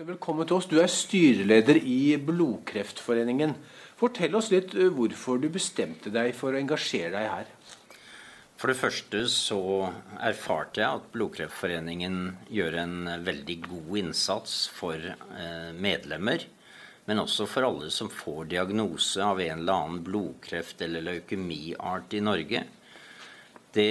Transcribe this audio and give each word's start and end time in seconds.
Velkommen 0.00 0.46
til 0.48 0.56
oss. 0.56 0.64
Du 0.64 0.78
er 0.80 0.88
styreleder 0.88 1.76
i 1.76 2.14
Blodkreftforeningen. 2.24 3.50
Fortell 4.00 4.32
oss 4.38 4.46
litt 4.48 4.72
eh, 4.72 4.88
hvorfor 4.96 5.36
du 5.42 5.50
bestemte 5.52 6.08
deg 6.14 6.30
for 6.38 6.56
å 6.56 6.60
engasjere 6.62 7.10
deg 7.18 7.26
her. 7.28 7.50
For 8.56 8.72
det 8.72 8.78
første 8.80 9.26
så 9.28 9.60
erfarte 10.16 10.80
jeg 10.80 11.02
at 11.02 11.12
Blodkreftforeningen 11.12 12.16
gjør 12.48 12.78
en 12.80 12.96
veldig 13.26 13.58
god 13.66 13.92
innsats 14.00 14.56
for 14.72 14.96
eh, 14.96 15.70
medlemmer. 15.76 16.48
Men 17.04 17.20
også 17.26 17.44
for 17.50 17.68
alle 17.68 17.92
som 17.92 18.08
får 18.08 18.54
diagnose 18.54 19.20
av 19.20 19.36
en 19.44 19.58
eller 19.58 19.84
annen 19.84 20.04
blodkreft 20.06 20.80
eller 20.86 21.04
leukemiart 21.10 22.16
i 22.16 22.24
Norge. 22.24 22.64
Det 23.76 23.90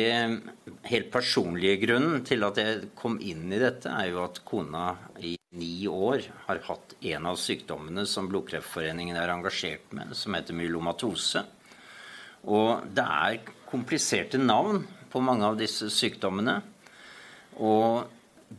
helt 0.90 1.14
personlige 1.14 1.84
grunnen 1.86 2.26
til 2.26 2.50
at 2.50 2.58
jeg 2.58 2.96
kom 2.98 3.22
inn 3.22 3.46
i 3.54 3.62
dette, 3.62 3.94
er 3.94 4.10
jo 4.10 4.26
at 4.26 4.42
kona 4.48 4.96
i 5.22 5.36
ni 5.50 5.88
år 5.88 6.22
har 6.46 6.60
hatt 6.68 6.94
en 7.02 7.26
av 7.26 7.38
sykdommene 7.42 8.06
som 8.06 8.28
Blodkreftforeningen 8.30 9.18
er 9.18 9.32
engasjert 9.34 9.92
med, 9.98 10.14
som 10.18 10.36
heter 10.38 10.58
myelomatose. 10.58 11.44
Og 12.46 12.86
det 12.96 13.06
er 13.06 13.40
kompliserte 13.70 14.40
navn 14.42 14.84
på 15.10 15.22
mange 15.26 15.48
av 15.48 15.58
disse 15.60 15.90
sykdommene. 15.94 16.60
Og 17.58 18.06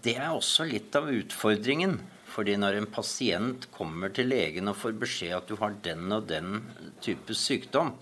det 0.03 0.17
er 0.19 0.33
også 0.35 0.67
litt 0.69 0.97
av 0.99 1.11
utfordringen. 1.15 2.01
Fordi 2.31 2.55
når 2.59 2.77
en 2.79 2.91
pasient 2.91 3.65
kommer 3.75 4.13
til 4.15 4.29
legen 4.31 4.71
og 4.71 4.79
får 4.79 4.99
beskjed 5.01 5.35
at 5.35 5.49
du 5.51 5.57
har 5.59 5.75
den 5.83 6.13
og 6.15 6.29
den 6.31 6.61
type 7.03 7.35
sykdom, 7.35 7.95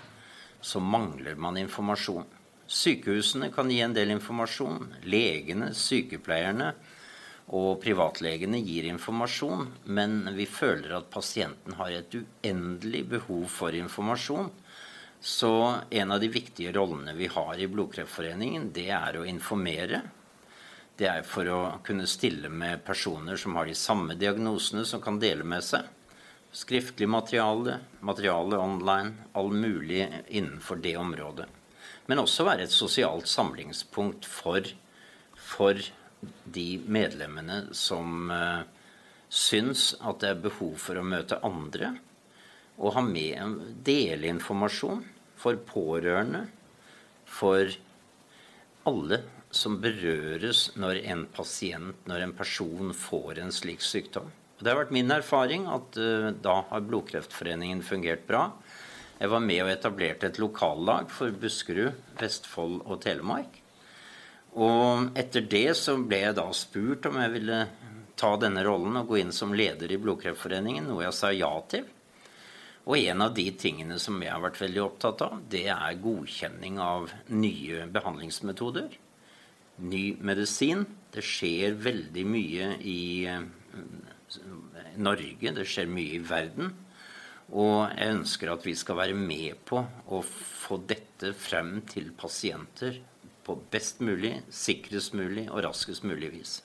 så 0.61 0.83
mangler 0.85 1.39
man 1.41 1.57
informasjon. 1.57 2.27
Sykehusene 2.69 3.49
kan 3.55 3.71
gi 3.73 3.79
en 3.81 3.95
del 3.97 4.13
informasjon. 4.13 4.91
Legene, 5.09 5.71
sykepleierne 5.73 6.75
og 7.55 7.81
privatlegene 7.83 8.61
gir 8.61 8.89
informasjon. 8.91 9.67
Men 9.85 10.21
vi 10.37 10.47
føler 10.49 10.95
at 10.99 11.11
pasienten 11.13 11.77
har 11.79 11.93
et 11.95 12.15
uendelig 12.19 13.05
behov 13.15 13.47
for 13.53 13.77
informasjon. 13.77 14.51
Så 15.21 15.53
en 15.91 16.15
av 16.15 16.23
de 16.23 16.31
viktige 16.31 16.73
rollene 16.77 17.17
vi 17.19 17.27
har 17.33 17.59
i 17.59 17.67
Blodkreftforeningen, 17.67 18.71
det 18.73 18.89
er 18.95 19.19
å 19.19 19.27
informere. 19.27 20.03
Det 20.99 21.09
er 21.11 21.27
for 21.27 21.51
å 21.51 21.61
kunne 21.87 22.07
stille 22.11 22.51
med 22.51 22.85
personer 22.87 23.39
som 23.39 23.59
har 23.59 23.67
de 23.67 23.77
samme 23.79 24.19
diagnosene, 24.19 24.85
som 24.87 25.03
kan 25.03 25.19
dele 25.23 25.47
med 25.47 25.65
seg. 25.67 25.87
Skriftlig 26.55 27.09
materiale, 27.11 27.81
materiale 28.01 28.59
online, 28.59 29.31
all 29.37 29.53
mulig 29.53 30.07
innenfor 30.29 30.81
det 30.83 30.97
området 30.99 31.49
men 32.09 32.23
også 32.23 32.47
være 32.49 32.65
et 32.65 32.73
sosialt 32.73 33.29
samlingspunkt 33.29 34.27
for, 34.29 34.65
for 35.37 35.81
de 36.45 36.81
medlemmene 36.87 37.69
som 37.77 38.31
uh, 38.33 38.63
syns 39.29 39.93
at 40.01 40.23
det 40.23 40.33
er 40.33 40.45
behov 40.49 40.77
for 40.83 40.99
å 40.99 41.07
møte 41.07 41.41
andre. 41.47 41.95
Og 42.79 42.95
ha 42.95 43.03
med 43.03 43.35
en 43.39 43.57
informasjon 44.33 45.03
for 45.39 45.59
pårørende, 45.69 46.47
for 47.29 47.71
alle 48.89 49.23
som 49.55 49.79
berøres 49.83 50.69
når 50.77 51.03
en 51.13 51.25
pasient, 51.33 51.97
når 52.09 52.27
en 52.27 52.35
person 52.37 52.93
får 52.95 53.43
en 53.43 53.55
slik 53.55 53.85
sykdom. 53.85 54.29
Og 54.59 54.65
det 54.65 54.73
har 54.73 54.81
vært 54.81 54.95
min 54.95 55.15
erfaring 55.15 55.69
at 55.71 55.99
uh, 56.01 56.31
da 56.35 56.61
har 56.73 56.87
Blodkreftforeningen 56.87 57.85
fungert 57.87 58.27
bra. 58.27 58.49
Jeg 59.19 59.31
var 59.33 59.43
med 59.43 59.65
og 59.65 59.73
etablerte 59.73 60.29
et 60.31 60.39
lokallag 60.39 61.11
for 61.11 61.35
Buskerud, 61.35 61.97
Vestfold 62.21 62.85
og 62.85 63.01
Telemark. 63.03 63.63
Og 64.57 65.19
etter 65.19 65.45
det 65.45 65.77
så 65.77 65.99
ble 66.01 66.23
jeg 66.23 66.39
da 66.39 66.47
spurt 66.57 67.07
om 67.11 67.19
jeg 67.21 67.35
ville 67.37 67.61
ta 68.19 68.33
denne 68.41 68.65
rollen 68.67 68.97
og 68.99 69.13
gå 69.13 69.21
inn 69.21 69.35
som 69.35 69.55
leder 69.55 69.93
i 69.93 70.01
Blodkreftforeningen, 70.01 70.89
noe 70.89 71.05
jeg 71.05 71.17
sa 71.17 71.31
ja 71.35 71.53
til. 71.71 71.87
Og 72.89 72.97
en 72.97 73.21
av 73.21 73.35
de 73.37 73.45
tingene 73.61 73.99
som 74.01 74.17
jeg 74.25 74.33
har 74.33 74.41
vært 74.43 74.63
veldig 74.63 74.81
opptatt 74.81 75.23
av, 75.27 75.37
det 75.53 75.67
er 75.75 76.01
godkjenning 76.01 76.79
av 76.81 77.13
nye 77.29 77.85
behandlingsmetoder. 77.93 78.97
Ny 79.85 80.05
medisin. 80.25 80.87
Det 81.13 81.23
skjer 81.25 81.77
veldig 81.85 82.25
mye 82.29 82.71
i 82.81 83.01
eh, 83.29 83.45
Norge, 84.99 85.53
det 85.55 85.67
skjer 85.69 85.93
mye 85.93 86.17
i 86.17 86.25
verden. 86.25 86.73
Og 87.53 87.93
jeg 87.93 88.17
ønsker 88.17 88.51
at 88.53 88.65
vi 88.67 88.75
skal 88.77 88.99
være 88.99 89.17
med 89.17 89.61
på 89.69 89.81
å 89.85 90.23
få 90.25 90.81
dette 90.89 91.35
frem 91.37 91.79
til 91.89 92.11
pasienter 92.17 92.99
på 93.49 93.59
best 93.73 94.03
mulig, 94.05 94.37
sikrest 94.53 95.17
mulig 95.17 95.49
og 95.49 95.65
raskest 95.65 96.05
mulig 96.05 96.31
vis. 96.37 96.59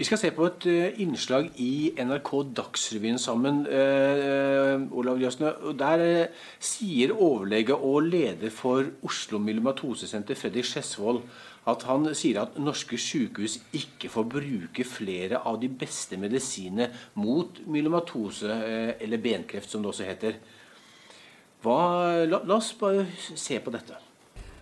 Vi 0.00 0.06
skal 0.08 0.16
se 0.16 0.30
på 0.32 0.46
et 0.48 0.64
uh, 0.64 1.00
innslag 1.02 1.50
i 1.60 1.92
NRK 2.00 2.30
Dagsrevyen 2.56 3.18
sammen. 3.20 3.66
eh, 3.68 4.80
Olav 4.96 5.20
Jøsne. 5.20 5.52
Der 5.76 6.04
uh, 6.24 6.46
sier 6.56 7.12
overlege 7.12 7.76
og 7.76 8.08
leder 8.08 8.48
for 8.50 8.88
Oslo 9.04 9.38
Myelomatosesenter, 9.38 10.38
Fredrik 10.40 10.64
Skjesvold, 10.64 11.20
at 11.68 11.84
han 11.84 12.08
sier 12.16 12.40
at 12.42 12.56
norske 12.60 12.96
sykehus 12.96 13.58
ikke 13.76 14.08
får 14.08 14.28
bruke 14.32 14.86
flere 14.88 15.42
av 15.44 15.60
de 15.60 15.68
beste 15.68 16.16
medisinene 16.20 16.88
mot 17.20 17.60
myelomatose, 17.66 18.48
eh, 18.48 18.92
eller 19.04 19.20
benkreft 19.20 19.70
som 19.70 19.84
det 19.84 19.92
også 19.92 20.08
heter. 20.08 20.38
Hva, 21.60 21.80
la, 22.24 22.40
la 22.40 22.56
oss 22.56 22.72
bare 22.80 23.04
se 23.36 23.60
på 23.60 23.74
dette. 23.74 23.98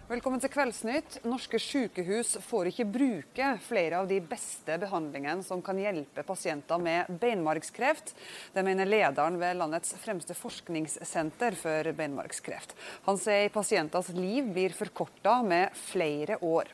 Velkommen 0.09 0.41
til 0.41 0.49
Kveldsnytt. 0.49 1.19
Norske 1.29 1.59
sykehus 1.61 2.39
får 2.41 2.71
ikke 2.71 2.85
bruke 2.89 3.49
flere 3.61 3.99
av 4.01 4.07
de 4.09 4.23
beste 4.25 4.79
behandlingene 4.81 5.45
som 5.45 5.61
kan 5.61 5.77
hjelpe 5.77 6.25
pasienter 6.25 6.81
med 6.81 7.11
beinmargskreft. 7.21 8.15
Det 8.55 8.65
mener 8.65 8.89
lederen 8.89 9.37
ved 9.37 9.59
landets 9.61 9.93
fremste 10.01 10.33
forskningssenter 10.33 11.59
for 11.61 11.91
beinmargskreft. 12.01 12.73
Han 13.05 13.21
sier 13.21 13.53
pasienters 13.53 14.09
liv 14.17 14.49
blir 14.57 14.73
forkorta 14.79 15.43
med 15.45 15.77
flere 15.77 16.41
år. 16.41 16.73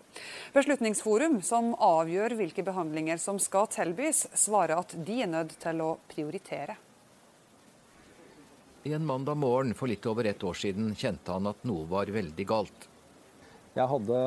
Beslutningsforum, 0.55 1.41
som 1.43 1.75
avgjør 1.75 2.39
hvilke 2.39 2.63
behandlinger 2.71 3.19
som 3.19 3.43
skal 3.43 3.67
tilbys, 3.67 4.29
svarer 4.47 4.79
at 4.79 4.95
de 4.95 5.21
er 5.27 5.35
nødt 5.35 5.59
til 5.59 5.83
å 5.83 5.97
prioritere. 6.15 6.79
En 8.87 9.11
mandag 9.11 9.43
morgen 9.43 9.75
for 9.75 9.91
litt 9.91 10.07
over 10.07 10.31
ett 10.31 10.47
år 10.47 10.65
siden 10.69 10.95
kjente 10.95 11.35
han 11.35 11.51
at 11.51 11.67
noe 11.67 11.91
var 11.91 12.15
veldig 12.15 12.53
galt. 12.55 12.93
Jeg 13.75 13.91
hadde 13.91 14.19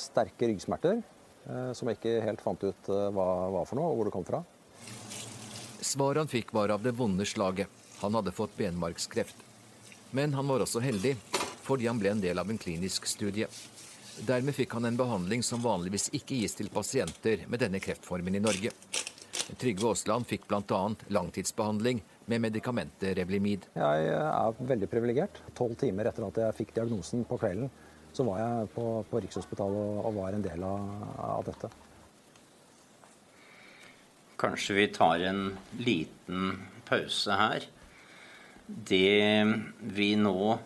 sterke 0.00 0.48
ryggsmerter 0.48 1.02
eh, 1.02 1.72
som 1.76 1.88
jeg 1.90 1.98
ikke 1.98 2.14
helt 2.24 2.40
fant 2.40 2.62
ut 2.64 2.88
eh, 2.94 3.08
hva 3.12 3.26
var 3.52 3.66
for 3.68 3.76
noe, 3.76 3.90
og 3.90 3.98
hvor 3.98 4.08
det 4.08 4.14
kom 4.14 4.24
fra. 4.24 4.40
Svaret 5.84 6.22
han 6.22 6.30
fikk 6.30 6.54
var 6.56 6.72
av 6.72 6.84
det 6.84 6.94
vonde 6.96 7.26
slaget. 7.28 7.68
Han 8.00 8.16
hadde 8.16 8.32
fått 8.32 8.56
benmargskreft. 8.56 9.44
Men 10.16 10.32
han 10.32 10.48
var 10.48 10.64
også 10.64 10.80
heldig, 10.80 11.12
fordi 11.66 11.90
han 11.90 12.00
ble 12.00 12.14
en 12.14 12.22
del 12.22 12.40
av 12.40 12.48
en 12.48 12.60
klinisk 12.60 13.06
studie. 13.10 13.48
Dermed 14.26 14.56
fikk 14.56 14.72
han 14.78 14.88
en 14.88 14.96
behandling 14.98 15.44
som 15.46 15.60
vanligvis 15.62 16.08
ikke 16.16 16.40
gis 16.40 16.56
til 16.58 16.70
pasienter 16.72 17.44
med 17.52 17.60
denne 17.62 17.82
kreftformen 17.84 18.34
i 18.34 18.42
Norge. 18.42 18.72
Trygve 19.60 19.92
Aasland 19.92 20.26
fikk 20.28 20.48
bl.a. 20.48 20.80
langtidsbehandling 21.12 22.00
med 22.28 22.42
medikamentet 22.48 23.14
Revlimid. 23.16 23.68
Jeg 23.76 24.08
er 24.12 24.64
veldig 24.72 24.88
privilegert. 24.90 25.38
Tolv 25.56 25.76
timer 25.80 26.08
etter 26.10 26.26
at 26.26 26.40
jeg 26.42 26.56
fikk 26.62 26.74
diagnosen 26.80 27.24
på 27.28 27.38
kvelden, 27.40 27.70
så 28.18 28.26
var 28.26 28.40
jeg 28.42 28.70
på, 28.74 28.84
på 29.06 29.20
Rikshospitalet 29.22 30.00
og, 30.02 30.16
var 30.16 30.34
en 30.34 30.42
del 30.42 30.64
av, 30.66 30.86
av, 31.22 31.42
dette. 31.46 31.70
Kanskje 34.38 34.74
vi 34.74 34.86
tar 34.94 35.22
en 35.28 35.44
liten 35.78 36.56
pause 36.88 37.36
her. 37.38 37.66
Det 38.66 39.46
vi 39.94 40.08
nå 40.18 40.56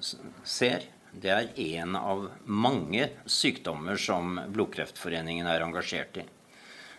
ser, 0.00 0.86
det 1.12 1.32
er 1.34 1.50
én 1.60 1.96
av 1.98 2.24
mange 2.48 3.10
sykdommer 3.28 4.00
som 4.00 4.40
Blodkreftforeningen 4.54 5.50
er 5.52 5.64
engasjert 5.66 6.22
i. 6.22 6.24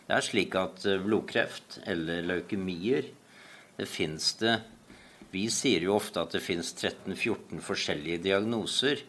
Det 0.05 0.13
er 0.13 0.25
slik 0.27 0.53
at 0.59 0.85
blodkreft 1.01 1.79
eller 1.89 2.21
leukemier, 2.27 3.07
det 3.79 3.87
fins 3.89 4.35
det 4.37 4.59
Vi 5.33 5.47
sier 5.49 5.81
jo 5.87 5.95
ofte 5.95 6.21
at 6.21 6.35
det 6.35 6.43
fins 6.45 6.69
13-14 6.75 7.63
forskjellige 7.65 8.21
diagnoser. 8.27 9.01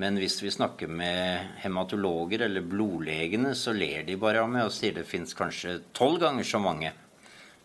Men 0.00 0.18
hvis 0.18 0.40
vi 0.42 0.50
snakker 0.50 0.90
med 0.90 1.58
hematologer 1.62 2.42
eller 2.48 2.64
blodlegene, 2.66 3.52
så 3.54 3.70
ler 3.76 4.02
de 4.06 4.16
bare 4.18 4.42
av 4.42 4.50
meg 4.50 4.66
og 4.66 4.74
sier 4.74 4.96
det 4.96 5.06
fins 5.06 5.36
kanskje 5.38 5.76
tolv 5.94 6.18
ganger 6.24 6.46
så 6.48 6.58
mange. 6.62 6.90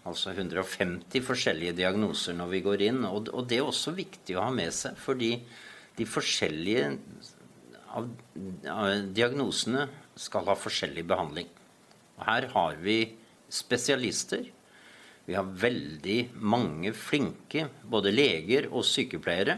Altså 0.06 0.36
150 0.36 1.26
forskjellige 1.26 1.74
diagnoser 1.82 2.38
når 2.38 2.52
vi 2.54 2.62
går 2.68 2.84
inn. 2.86 3.02
Og, 3.10 3.32
det 3.50 3.58
er 3.58 3.66
også 3.66 3.96
viktig 3.98 4.38
å 4.38 4.46
ha 4.46 4.54
med 4.54 4.70
seg, 4.76 4.98
fordi 5.02 5.32
de 5.98 6.06
forskjellige 6.08 6.86
av, 7.98 8.12
diagnosene 9.18 9.88
skal 10.20 10.46
ha 10.52 10.58
forskjellig 10.58 11.08
behandling. 11.10 11.50
Og 12.20 12.24
her 12.30 12.50
har 12.54 12.78
vi 12.84 13.00
spesialister. 13.50 14.46
Vi 15.26 15.34
har 15.38 15.50
veldig 15.66 16.20
mange 16.42 16.94
flinke 16.94 17.68
både 17.90 18.14
leger 18.14 18.70
og 18.70 18.86
sykepleiere 18.86 19.58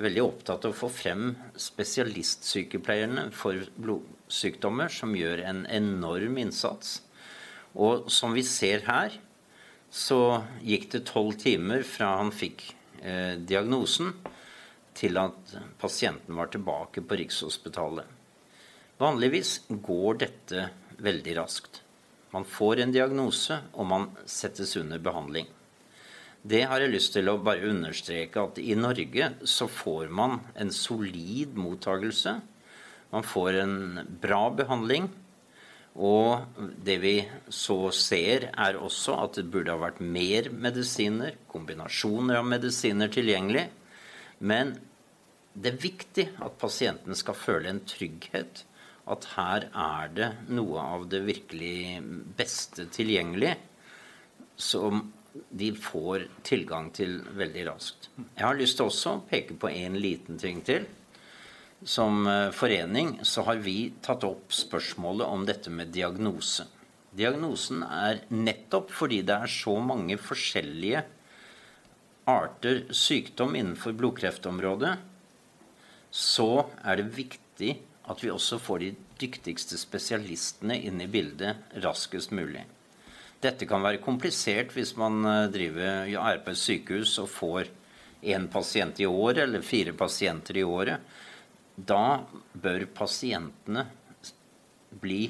er 0.00 0.06
veldig 0.08 0.22
opptatt 0.24 0.64
av 0.64 0.72
å 0.72 0.78
få 0.78 0.88
frem 0.92 1.34
spesialistsykepleierne 1.60 3.28
for 3.36 3.60
blodsykdommer, 3.76 4.88
som 4.88 5.12
gjør 5.16 5.44
en 5.44 5.66
enorm 5.68 6.38
innsats. 6.40 7.02
Og 7.76 8.08
som 8.10 8.32
vi 8.34 8.44
ser 8.46 8.86
her, 8.88 9.18
så 9.90 10.40
gikk 10.64 10.88
det 10.94 11.04
tolv 11.10 11.36
timer 11.42 11.84
fra 11.86 12.14
han 12.20 12.32
fikk 12.32 12.64
eh, 13.02 13.36
diagnosen, 13.36 14.14
til 14.96 15.16
at 15.20 15.54
pasienten 15.80 16.34
var 16.36 16.50
tilbake 16.52 17.04
på 17.06 17.20
Rikshospitalet. 17.20 18.08
Vanligvis 19.00 19.60
går 19.68 20.18
dette 20.24 20.66
veldig 21.00 21.36
raskt. 21.38 21.80
Man 22.34 22.44
får 22.44 22.82
en 22.82 22.92
diagnose, 22.94 23.56
og 23.72 23.88
man 23.88 24.10
settes 24.28 24.76
under 24.80 25.00
behandling. 25.02 25.48
Det 26.40 26.62
har 26.64 26.80
jeg 26.80 26.94
lyst 26.94 27.12
til 27.12 27.28
å 27.28 27.40
bare 27.44 27.68
understreke 27.68 28.40
at 28.40 28.58
i 28.62 28.72
Norge 28.78 29.26
så 29.44 29.66
får 29.68 30.08
man 30.08 30.38
en 30.56 30.70
solid 30.72 31.52
mottagelse. 31.60 32.32
Man 33.12 33.26
får 33.26 33.58
en 33.60 33.76
bra 34.22 34.46
behandling. 34.56 35.10
Og 36.00 36.62
det 36.80 36.96
vi 37.02 37.14
så 37.52 37.90
ser, 37.92 38.48
er 38.54 38.78
også 38.78 39.18
at 39.20 39.36
det 39.36 39.50
burde 39.52 39.74
ha 39.74 39.82
vært 39.82 40.00
mer 40.00 40.48
medisiner, 40.54 41.36
kombinasjoner 41.50 42.38
av 42.38 42.48
medisiner 42.48 43.12
tilgjengelig. 43.12 43.66
Men 44.40 44.76
det 45.52 45.74
er 45.74 45.82
viktig 45.82 46.28
at 46.40 46.56
pasienten 46.62 47.18
skal 47.18 47.36
føle 47.36 47.68
en 47.68 47.84
trygghet. 47.84 48.64
At 49.10 49.32
her 49.34 49.68
er 49.74 50.12
det 50.16 50.32
noe 50.54 50.80
av 50.80 51.08
det 51.10 51.24
virkelig 51.26 52.00
beste 52.38 52.86
tilgjengelig 52.94 53.58
som 54.60 55.10
de 55.32 55.70
får 55.76 56.26
tilgang 56.46 56.90
til 56.94 57.20
veldig 57.38 57.66
raskt. 57.68 58.08
Jeg 58.36 58.44
har 58.44 58.58
lyst 58.58 58.78
til 58.80 58.90
også 58.90 59.14
å 59.16 59.22
peke 59.30 59.56
på 59.60 59.70
en 59.70 59.98
liten 60.00 60.40
ting 60.40 60.64
til 60.66 60.88
som 61.82 62.26
eh, 62.26 62.50
forening 62.52 63.18
så 63.22 63.44
har 63.46 63.60
vi 63.64 63.92
tatt 64.04 64.24
opp 64.28 64.52
spørsmålet 64.52 65.26
om 65.26 65.46
dette 65.48 65.72
med 65.72 65.92
diagnose. 65.94 66.66
Diagnosen 67.16 67.82
er 67.82 68.20
nettopp 68.30 68.92
fordi 68.94 69.22
det 69.26 69.38
er 69.42 69.50
så 69.50 69.74
mange 69.82 70.18
forskjellige 70.20 71.02
arter 72.30 72.84
sykdom 72.94 73.56
innenfor 73.58 73.96
blodkreftområdet, 73.98 74.92
så 76.10 76.66
er 76.84 77.00
det 77.00 77.14
viktig 77.16 77.72
at 78.10 78.22
vi 78.22 78.30
også 78.30 78.58
får 78.62 78.82
de 78.82 78.90
dyktigste 79.20 79.78
spesialistene 79.78 80.76
inn 80.86 81.00
i 81.02 81.08
bildet 81.10 81.80
raskest 81.82 82.34
mulig. 82.34 82.62
Dette 83.40 83.66
kan 83.68 83.82
være 83.82 84.02
komplisert 84.04 84.74
hvis 84.76 84.94
man 85.00 85.24
eh, 85.24 85.48
driver, 85.52 86.06
er 86.10 86.44
på 86.44 86.52
et 86.52 86.60
sykehus 86.60 87.16
og 87.22 87.30
får 87.32 87.72
én 88.20 88.50
pasient 88.52 89.00
i 89.00 89.08
året 89.08 89.46
eller 89.46 89.64
fire 89.64 89.94
pasienter 89.96 90.60
i 90.60 90.64
året 90.66 91.00
da 91.86 92.24
bør 92.52 92.84
pasientene 92.94 93.86
bli 95.00 95.22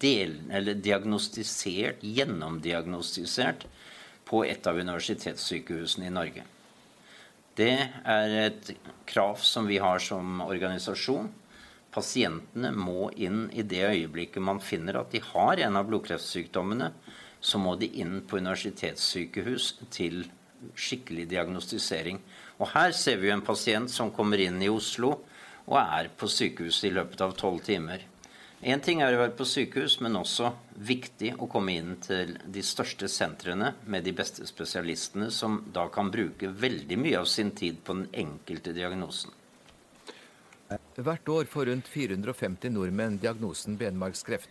del, 0.00 0.38
diagnostisert, 0.80 2.00
gjennomdiagnostisert, 2.00 3.66
på 4.30 4.44
et 4.46 4.66
av 4.70 4.78
universitetssykehusene 4.78 6.06
i 6.06 6.14
Norge. 6.14 6.44
Det 7.58 7.74
er 7.82 8.34
et 8.44 8.70
krav 9.10 9.40
som 9.42 9.66
vi 9.66 9.80
har 9.82 9.98
som 10.00 10.38
organisasjon. 10.44 11.26
Pasientene 11.90 12.70
må 12.76 13.08
inn 13.18 13.48
i 13.50 13.64
det 13.66 13.82
øyeblikket 13.88 14.42
man 14.46 14.60
finner 14.62 15.00
at 15.00 15.10
de 15.14 15.22
har 15.32 15.62
en 15.64 15.78
av 15.80 15.88
blodkreftsykdommene. 15.88 16.92
Så 17.40 17.58
må 17.58 17.74
de 17.80 17.88
inn 18.02 18.20
på 18.28 18.38
universitetssykehus 18.38 19.72
til 19.90 20.22
skikkelig 20.76 21.26
diagnostisering. 21.30 22.20
Og 22.60 22.68
her 22.74 22.92
ser 22.92 23.18
vi 23.22 23.32
en 23.32 23.42
pasient 23.44 23.90
som 23.90 24.12
kommer 24.14 24.42
inn 24.44 24.60
i 24.62 24.68
Oslo 24.70 25.16
og 25.70 25.76
er 25.80 26.10
på 26.18 26.28
sykehuset 26.28 26.90
i 26.90 26.94
løpet 26.94 27.22
av 27.24 27.34
tolv 27.38 27.62
timer. 27.64 28.04
Én 28.60 28.82
ting 28.84 29.00
er 29.00 29.14
å 29.16 29.22
være 29.22 29.32
på 29.38 29.46
sykehus, 29.48 30.02
men 30.04 30.18
også 30.20 30.50
viktig 30.84 31.30
å 31.40 31.46
komme 31.48 31.78
inn 31.80 31.94
til 32.04 32.34
de 32.44 32.60
største 32.60 33.08
sentrene 33.08 33.70
med 33.88 34.04
de 34.04 34.12
beste 34.12 34.44
spesialistene, 34.44 35.30
som 35.32 35.62
da 35.72 35.86
kan 35.88 36.12
bruke 36.12 36.50
veldig 36.52 36.98
mye 37.00 37.22
av 37.22 37.28
sin 37.30 37.54
tid 37.56 37.80
på 37.84 37.96
den 37.96 38.10
enkelte 38.26 38.76
diagnosen. 38.76 39.32
Hvert 40.96 41.28
år 41.28 41.48
får 41.50 41.66
rundt 41.66 41.88
450 41.88 42.70
nordmenn 42.70 43.18
diagnosen 43.18 43.76
benmargskreft. 43.80 44.50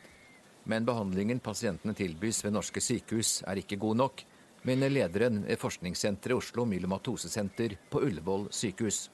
Men 0.64 0.86
behandlingen 0.86 1.40
pasientene 1.40 1.96
tilbys 1.96 2.44
ved 2.46 2.54
norske 2.54 2.84
sykehus 2.84 3.40
er 3.48 3.62
ikke 3.62 3.80
god 3.80 4.02
nok 4.04 4.26
mener 4.64 4.92
lederen 4.92 5.44
ved 5.48 5.60
forskningssenteret 5.60 6.38
Oslo 6.38 6.66
Myelomatosesenter 6.68 7.78
på 7.90 8.02
Ullevål 8.04 8.48
sykehus. 8.52 9.08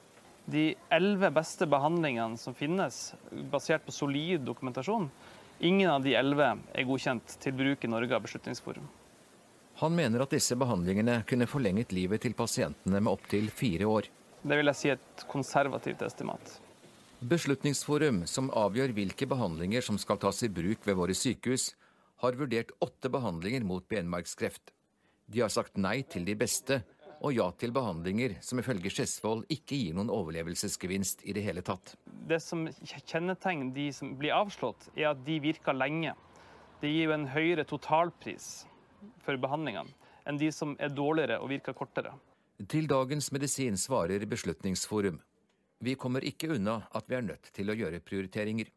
De 0.46 0.76
elleve 0.94 1.32
beste 1.34 1.66
behandlingene 1.70 2.38
som 2.38 2.54
finnes, 2.54 3.14
basert 3.52 3.86
på 3.86 3.94
solid 3.94 4.46
dokumentasjon, 4.46 5.10
ingen 5.60 5.90
av 5.90 6.04
de 6.06 6.14
elleve 6.18 6.52
er 6.74 6.86
godkjent 6.86 7.38
til 7.42 7.56
bruk 7.58 7.86
i 7.86 7.90
Norge 7.90 8.16
av 8.16 8.26
Beslutningsforum. 8.26 8.86
Han 9.82 9.96
mener 9.96 10.24
at 10.24 10.32
disse 10.32 10.56
behandlingene 10.56 11.24
kunne 11.28 11.50
forlenget 11.50 11.92
livet 11.92 12.22
til 12.24 12.38
pasientene 12.38 13.02
med 13.02 13.12
opptil 13.12 13.50
fire 13.52 13.90
år. 13.90 14.12
Det 14.46 14.60
vil 14.60 14.70
jeg 14.72 14.80
si 14.80 14.94
et 14.94 15.26
konservativt 15.28 16.06
estimat. 16.06 16.60
Beslutningsforum, 17.26 18.20
som 18.30 18.52
avgjør 18.54 18.92
hvilke 18.94 19.26
behandlinger 19.26 19.82
som 19.82 19.98
skal 19.98 20.20
tas 20.22 20.44
i 20.46 20.50
bruk 20.52 20.84
ved 20.86 20.98
våre 21.00 21.14
sykehus, 21.18 21.72
har 22.22 22.38
vurdert 22.38 22.74
åtte 22.86 23.10
behandlinger 23.10 23.66
mot 23.66 23.88
benmargskreft. 23.90 24.70
De 25.26 25.42
har 25.42 25.50
sagt 25.50 25.80
nei 25.82 26.04
til 26.06 26.28
de 26.28 26.36
beste 26.38 26.84
og 27.26 27.34
ja 27.34 27.48
til 27.58 27.74
behandlinger 27.74 28.38
som 28.46 28.62
ifølge 28.62 28.92
Skjesvold 28.94 29.48
ikke 29.50 29.80
gir 29.80 29.98
noen 29.98 30.14
overlevelsesgevinst 30.14 31.26
i 31.26 31.34
det 31.34 31.48
hele 31.48 31.66
tatt. 31.66 31.96
Det 32.30 32.38
som 32.44 32.68
kjennetegner 32.84 33.74
de 33.74 33.90
som 33.96 34.14
blir 34.20 34.36
avslått, 34.36 34.92
er 34.94 35.16
at 35.16 35.26
de 35.26 35.42
virker 35.42 35.74
lenge. 35.74 36.14
Det 36.84 36.92
gir 36.94 37.10
jo 37.10 37.16
en 37.18 37.30
høyere 37.32 37.66
totalpris 37.66 38.68
for 39.26 39.42
behandlingene 39.42 39.90
enn 40.30 40.38
de 40.42 40.52
som 40.54 40.78
er 40.78 40.94
dårligere 40.94 41.42
og 41.42 41.50
virker 41.50 41.74
kortere. 41.74 42.14
Til 42.70 42.86
Dagens 42.90 43.32
Medisin 43.34 43.82
svarer 43.82 44.30
Beslutningsforum. 44.30 45.18
Vi 45.84 45.96
kommer 46.00 46.24
ikke 46.26 46.50
unna 46.56 46.80
at 46.96 47.10
vi 47.10 47.18
er 47.18 47.26
nødt 47.26 47.52
til 47.56 47.70
å 47.70 47.78
gjøre 47.78 48.04
prioriteringer. 48.04 48.72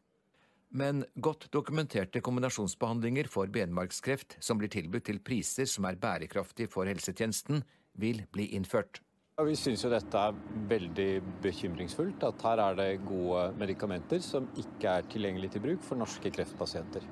Men 0.69 1.01
godt 1.17 1.47
dokumenterte 1.53 2.21
kombinasjonsbehandlinger 2.21 3.29
for 3.31 3.49
benmargskreft 3.49 4.37
som 4.43 4.59
blir 4.59 4.69
tilbudt 4.69 5.07
til 5.09 5.21
priser 5.25 5.65
som 5.69 5.87
er 5.89 5.97
bærekraftige 5.97 6.69
for 6.69 6.89
helsetjenesten, 6.89 7.63
vil 7.99 8.21
bli 8.31 8.51
innført. 8.55 9.01
Vi 9.39 9.55
syns 9.55 9.85
jo 9.85 9.89
dette 9.89 10.19
er 10.19 10.35
veldig 10.67 11.07
bekymringsfullt. 11.41 12.25
At 12.27 12.43
her 12.43 12.59
er 12.59 12.77
det 12.77 12.89
gode 13.07 13.45
medikamenter 13.57 14.21
som 14.23 14.49
ikke 14.59 14.99
er 14.99 15.09
tilgjengelig 15.09 15.53
til 15.55 15.63
bruk 15.63 15.85
for 15.87 15.99
norske 15.99 16.31
kreftpasienter. 16.35 17.05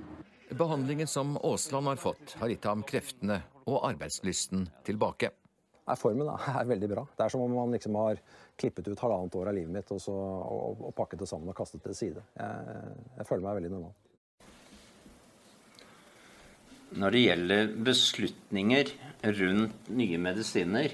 Behandlingen 0.58 1.08
som 1.08 1.38
Aasland 1.40 1.88
har 1.88 2.00
fått, 2.00 2.36
har 2.40 2.52
gitt 2.52 2.68
ham 2.68 2.84
kreftene 2.88 3.42
og 3.66 3.82
arbeidslysten 3.90 4.68
tilbake. 4.88 5.32
Formen 5.96 6.28
er 6.60 6.68
veldig 6.68 6.90
bra. 6.92 7.06
Det 7.16 7.24
er 7.24 7.32
som 7.32 7.46
om 7.46 7.56
man 7.56 7.72
liksom 7.72 7.96
har 7.96 8.20
klippet 8.60 8.90
ut 8.90 9.00
halvannet 9.00 9.38
år 9.40 9.52
av 9.52 9.56
livet 9.56 9.72
mitt 9.72 9.94
og, 9.96 10.02
så, 10.04 10.16
og, 10.18 10.84
og 10.90 10.96
pakket 10.98 11.24
det 11.24 11.30
sammen 11.32 11.54
og 11.54 11.56
kastet 11.56 11.80
det 11.80 11.94
til 11.94 12.00
side. 12.02 12.26
Jeg, 12.36 12.92
jeg 13.22 13.30
føler 13.30 13.46
meg 13.46 13.60
veldig 13.62 13.74
normal. 13.78 13.96
Når 16.98 17.14
det 17.14 17.22
gjelder 17.22 17.72
beslutninger 17.84 18.92
rundt 19.38 19.90
nye 19.92 20.20
medisiner, 20.24 20.94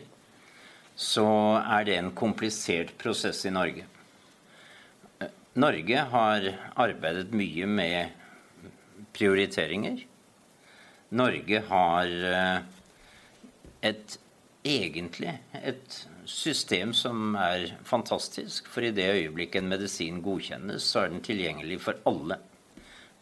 så 0.95 1.27
er 1.63 1.85
det 1.87 1.97
en 1.97 2.11
komplisert 2.17 2.93
prosess 3.01 3.43
i 3.45 3.53
Norge. 3.53 3.85
Norge 5.53 6.05
har 6.09 6.47
arbeidet 6.81 7.33
mye 7.37 7.67
med 7.69 8.09
prioriteringer. 9.13 10.01
Norge 11.13 11.59
har 11.69 12.13
eh, 12.29 12.63
et 13.85 14.17
egentlig 14.63 15.33
et 15.59 15.97
system 16.29 16.93
som 16.95 17.35
er 17.39 17.73
fantastisk. 17.87 18.69
For 18.71 18.85
i 18.85 18.93
det 18.95 19.09
øyeblikket 19.11 19.61
en 19.61 19.71
medisin 19.71 20.21
godkjennes, 20.23 20.85
så 20.87 21.03
er 21.03 21.13
den 21.13 21.23
tilgjengelig 21.25 21.81
for 21.83 21.99
alle. 22.09 22.39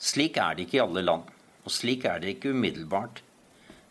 Slik 0.01 0.37
er 0.41 0.55
det 0.55 0.67
ikke 0.67 0.79
i 0.79 0.85
alle 0.85 1.05
land. 1.05 1.25
Og 1.65 1.73
slik 1.73 2.05
er 2.09 2.21
det 2.21 2.35
ikke 2.35 2.53
umiddelbart 2.55 3.21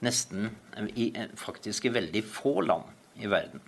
nesten 0.04 0.48
i, 0.96 1.10
faktisk 1.38 1.86
i 1.86 1.94
veldig 1.94 2.22
få 2.24 2.60
land 2.64 3.20
i 3.20 3.28
verden. 3.30 3.60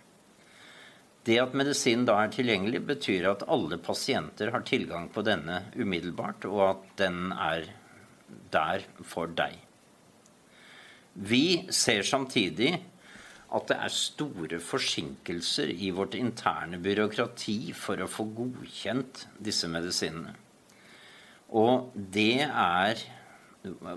Det 1.23 1.37
at 1.39 1.53
medisinen 1.55 2.07
da 2.09 2.17
er 2.19 2.33
tilgjengelig, 2.35 2.81
betyr 2.87 3.29
at 3.31 3.45
alle 3.53 3.79
pasienter 3.79 4.51
har 4.51 4.65
tilgang 4.67 5.07
på 5.13 5.23
denne 5.23 5.61
umiddelbart, 5.77 6.49
og 6.51 6.63
at 6.67 6.89
den 6.99 7.31
er 7.37 7.69
der 8.51 8.83
for 9.07 9.31
deg. 9.31 9.55
Vi 11.13 11.69
ser 11.71 12.03
samtidig 12.09 12.73
at 13.53 13.69
det 13.69 13.77
er 13.85 13.93
store 13.93 14.59
forsinkelser 14.65 15.73
i 15.73 15.91
vårt 15.93 16.17
interne 16.17 16.79
byråkrati 16.83 17.75
for 17.77 18.01
å 18.01 18.09
få 18.09 18.25
godkjent 18.33 19.27
disse 19.45 19.69
medisinene. 19.69 20.33
Og 21.53 21.93
det 21.95 22.47
er 22.49 23.03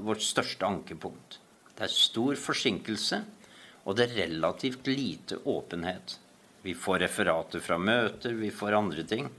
vårt 0.04 0.24
største 0.26 0.68
ankepunkt. 0.68 1.40
Det 1.76 1.88
er 1.88 1.94
stor 1.94 2.36
forsinkelse, 2.40 3.22
og 3.86 3.96
det 3.96 4.10
er 4.10 4.20
relativt 4.26 4.88
lite 4.92 5.40
åpenhet. 5.48 6.18
Vi 6.66 6.76
får 6.76 7.04
referater 7.06 7.64
fra 7.64 7.78
møter, 7.80 8.36
vi 8.36 8.52
får 8.52 8.76
andre 8.76 9.08
ting. 9.08 9.30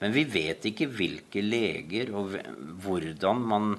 Men 0.00 0.14
vi 0.16 0.24
vet 0.24 0.64
ikke 0.70 0.88
hvilke 0.88 1.42
leger 1.44 2.12
og 2.16 2.36
hvordan 2.80 3.44
man 3.44 3.72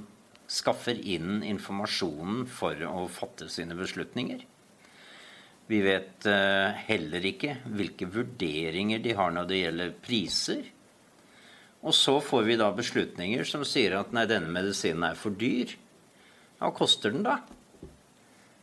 skaffer 0.52 1.00
inn 1.00 1.40
informasjonen 1.48 2.44
for 2.52 2.78
å 2.86 3.08
fatte 3.10 3.48
sine 3.50 3.78
beslutninger. 3.80 4.44
Vi 5.72 5.80
vet 5.86 6.26
eh, 6.28 6.84
heller 6.90 7.26
ikke 7.30 7.56
hvilke 7.72 8.10
vurderinger 8.12 9.00
de 9.04 9.16
har 9.16 9.32
når 9.32 9.48
det 9.48 9.60
gjelder 9.62 9.94
priser. 10.04 10.66
Og 11.82 11.96
så 11.96 12.18
får 12.22 12.44
vi 12.50 12.58
da 12.60 12.68
beslutninger 12.76 13.48
som 13.48 13.64
sier 13.66 13.96
at 13.98 14.12
nei, 14.14 14.28
denne 14.30 14.52
medisinen 14.52 15.08
er 15.08 15.18
for 15.18 15.34
dyr. 15.34 15.72
Hva 16.60 16.74
koster 16.76 17.16
den, 17.16 17.24
da? 17.26 17.40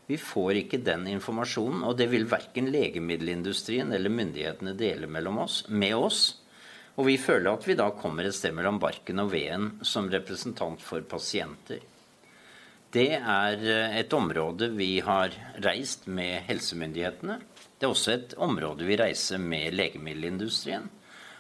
Vi 0.09 0.17
får 0.21 0.63
ikke 0.63 0.81
den 0.85 1.09
informasjonen, 1.11 1.83
og 1.85 1.97
det 1.99 2.07
vil 2.13 2.29
verken 2.31 2.71
legemiddelindustrien 2.73 3.91
eller 3.93 4.13
myndighetene 4.13 4.73
dele 4.79 5.09
mellom 5.11 5.43
oss, 5.43 5.63
med 5.69 5.97
oss. 5.97 6.23
Og 6.97 7.09
vi 7.11 7.19
føler 7.21 7.51
at 7.53 7.67
vi 7.69 7.77
da 7.79 7.91
kommer 7.97 8.29
et 8.29 8.37
sted 8.37 8.55
mellom 8.57 8.81
barken 8.83 9.21
og 9.25 9.33
veden 9.35 9.75
som 9.87 10.09
representant 10.13 10.81
for 10.85 11.05
pasienter. 11.09 11.83
Det 12.95 13.11
er 13.19 13.65
eh, 13.65 13.97
et 14.01 14.15
område 14.17 14.71
vi 14.77 14.99
har 15.05 15.35
reist 15.65 16.07
med 16.07 16.47
helsemyndighetene. 16.49 17.39
Det 17.79 17.87
er 17.87 17.93
også 17.93 18.15
et 18.15 18.33
område 18.41 18.87
vi 18.89 18.97
reiser 18.99 19.43
med 19.43 19.77
legemiddelindustrien. 19.77 20.89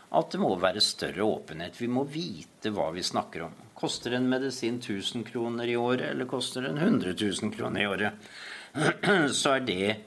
At 0.09 0.33
det 0.33 0.40
må 0.40 0.55
være 0.61 0.81
større 0.85 1.25
åpenhet. 1.25 1.76
Vi 1.81 1.88
må 1.93 2.05
vite 2.09 2.73
hva 2.73 2.90
vi 2.95 3.05
snakker 3.05 3.49
om. 3.49 3.57
Koster 3.78 4.17
en 4.17 4.28
medisin 4.28 4.78
1000 4.81 5.26
kroner 5.28 5.69
i 5.69 5.76
året, 5.76 6.11
eller 6.12 6.28
koster 6.28 6.64
den 6.64 6.78
100 6.81 7.14
000 7.21 7.52
kroner 7.55 7.85
i 7.85 7.88
året? 7.88 8.31
Så 9.40 9.57
er 9.57 9.67
det 9.69 9.99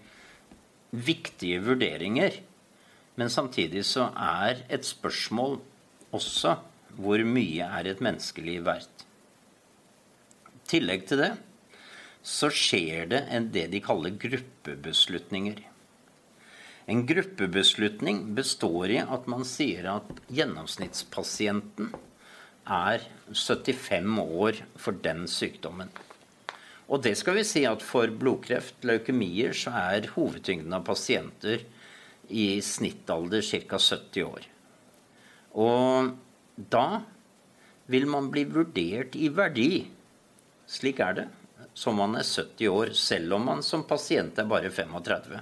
viktige 0.91 1.61
vurderinger 1.63 2.41
men 3.21 3.29
samtidig 3.29 3.83
så 3.85 4.07
er 4.15 4.63
et 4.71 4.85
spørsmål 4.87 5.59
også 6.15 6.55
hvor 6.97 7.23
mye 7.27 7.67
er 7.67 7.89
et 7.91 8.01
menneskeliv 8.03 8.65
verdt. 8.65 9.05
Tillegg 10.71 11.07
til 11.09 11.19
det 11.25 11.33
så 12.21 12.51
skjer 12.53 13.09
det 13.11 13.25
en 13.33 13.49
det 13.53 13.67
de 13.73 13.81
kaller 13.83 14.13
gruppebeslutninger. 14.21 15.57
En 16.91 17.03
gruppebeslutning 17.07 18.23
består 18.37 18.93
i 18.93 19.01
at 19.01 19.27
man 19.31 19.43
sier 19.47 19.87
at 19.89 20.21
gjennomsnittspasienten 20.29 21.91
er 22.71 23.03
75 23.33 24.19
år 24.21 24.61
for 24.79 24.97
den 25.03 25.27
sykdommen. 25.29 25.91
Og 26.91 27.03
det 27.05 27.15
skal 27.17 27.37
vi 27.39 27.45
si 27.47 27.63
at 27.65 27.83
for 27.85 28.11
blodkreft, 28.11 28.81
leukemier, 28.83 29.55
så 29.55 29.71
er 29.95 30.09
hovedtyngden 30.15 30.73
av 30.75 30.83
pasienter 30.89 31.63
i 32.27 32.59
snittalder 32.63 33.45
ca. 33.45 33.79
70 33.79 34.25
år. 34.27 34.47
Og 35.55 36.11
da 36.55 37.01
vil 37.91 38.07
man 38.11 38.29
bli 38.31 38.43
vurdert 38.51 39.15
i 39.15 39.31
verdi. 39.31 39.71
Slik 40.71 41.01
er 41.03 41.17
det. 41.17 41.27
Som 41.73 41.97
man 41.99 42.15
er 42.15 42.23
70 42.23 42.67
år, 42.71 42.93
selv 42.95 43.35
om 43.35 43.45
man 43.47 43.63
som 43.63 43.83
pasient 43.87 44.39
er 44.39 44.47
bare 44.47 44.71
35. 44.71 45.39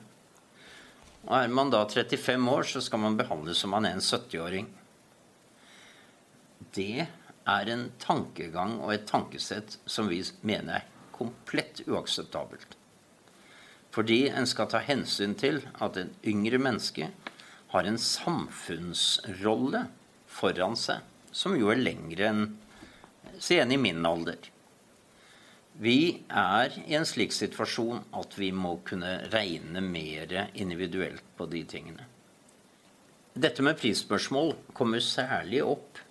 Og 1.27 1.36
er 1.38 1.53
man 1.53 1.69
da 1.74 1.83
35 1.86 2.50
år, 2.50 2.65
så 2.69 2.81
skal 2.81 3.01
man 3.03 3.17
behandles 3.17 3.62
som 3.62 3.74
man 3.74 3.86
er 3.86 3.98
en 3.98 4.01
70-åring. 4.01 4.67
Det 6.74 7.05
er 7.50 7.71
en 7.74 7.88
tankegang 8.01 8.77
og 8.79 8.93
et 8.93 9.07
tankesett 9.09 9.77
som 9.89 10.09
vi 10.09 10.21
mener 10.41 10.79
er 10.79 10.88
komplett 11.13 11.81
uakseptabelt. 11.86 12.77
Fordi 13.93 14.27
en 14.29 14.48
skal 14.50 14.69
ta 14.69 14.81
hensyn 14.86 15.33
til 15.38 15.63
at 15.81 15.98
en 15.98 16.13
yngre 16.25 16.62
menneske 16.62 17.09
har 17.74 17.86
en 17.86 17.98
samfunnsrolle 18.01 19.86
foran 20.29 20.77
seg 20.77 21.05
som 21.31 21.57
jo 21.57 21.69
er 21.74 21.81
lengre 21.81 22.29
enn 22.29 22.45
si 23.41 23.59
en 23.62 23.74
i 23.74 23.77
min 23.81 24.05
alder. 24.05 24.38
Vi 25.79 26.25
er 26.27 26.74
i 26.86 26.95
en 26.98 27.07
slik 27.07 27.31
situasjon 27.31 28.01
at 28.19 28.33
vi 28.36 28.50
må 28.51 28.74
kunne 28.88 29.13
regne 29.31 29.79
mer 29.79 30.33
individuelt 30.59 31.24
på 31.39 31.48
de 31.48 31.62
tingene. 31.63 32.03
Dette 33.39 33.63
med 33.63 33.77
prisspørsmål 33.79 34.51
kommer 34.75 35.00
særlig 35.00 35.62
opp 35.63 36.01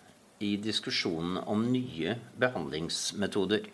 i 0.40 0.54
diskusjonen 0.62 1.42
om 1.44 1.66
nye 1.68 2.14
behandlingsmetoder. 2.40 3.66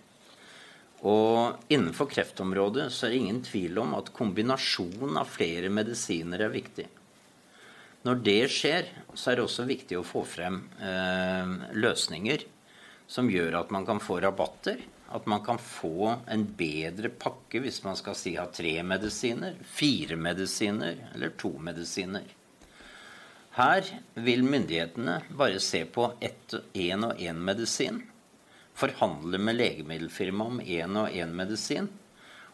Og 1.05 1.71
innenfor 1.71 2.09
kreftområdet 2.11 2.89
så 2.91 3.07
er 3.07 3.15
det 3.15 3.21
ingen 3.21 3.43
tvil 3.47 3.79
om 3.85 3.95
at 3.95 4.11
kombinasjonen 4.17 5.21
av 5.21 5.31
flere 5.31 5.71
medisiner 5.71 6.43
er 6.47 6.55
viktig. 6.57 6.89
Når 8.05 8.19
det 8.25 8.41
skjer, 8.53 8.89
så 9.15 9.31
er 9.31 9.39
det 9.39 9.47
også 9.47 9.69
viktig 9.69 10.01
å 10.01 10.05
få 10.05 10.25
frem 10.27 10.59
eh, 10.83 11.55
løsninger 11.79 12.43
som 13.07 13.31
gjør 13.31 13.61
at 13.61 13.71
man 13.73 13.87
kan 13.87 14.03
få 14.03 14.19
rabatter. 14.25 14.81
At 15.13 15.27
man 15.27 15.45
kan 15.45 15.59
få 15.59 16.15
en 16.31 16.47
bedre 16.57 17.09
pakke 17.09 17.61
hvis 17.61 17.83
man 17.85 17.97
skal 17.97 18.17
si 18.19 18.35
ha 18.39 18.47
tre 18.47 18.79
medisiner, 18.83 19.59
fire 19.63 20.17
medisiner 20.17 20.97
eller 21.15 21.37
to 21.39 21.53
medisiner. 21.59 22.25
Her 23.55 23.87
vil 24.15 24.43
myndighetene 24.43 25.21
bare 25.39 25.61
se 25.63 25.85
på 25.85 26.09
én 26.23 27.07
og 27.07 27.21
én 27.21 27.39
medisin 27.39 28.03
forhandle 28.75 29.39
med 29.39 29.59
legemiddelfirmaet 29.61 30.53
om 30.53 30.61
én 30.61 30.99
og 30.99 31.13
én 31.15 31.35
medisin. 31.39 31.89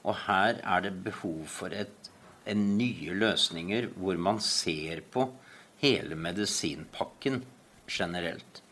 Og 0.04 0.16
her 0.26 0.60
er 0.60 0.84
det 0.84 0.96
behov 1.04 1.44
for 1.48 1.72
et, 1.76 2.10
en 2.48 2.76
nye 2.78 3.14
løsninger 3.16 3.90
hvor 3.96 4.20
man 4.20 4.40
ser 4.44 5.02
på 5.12 5.28
hele 5.80 6.16
medisinpakken 6.16 7.42
generelt. 7.88 8.62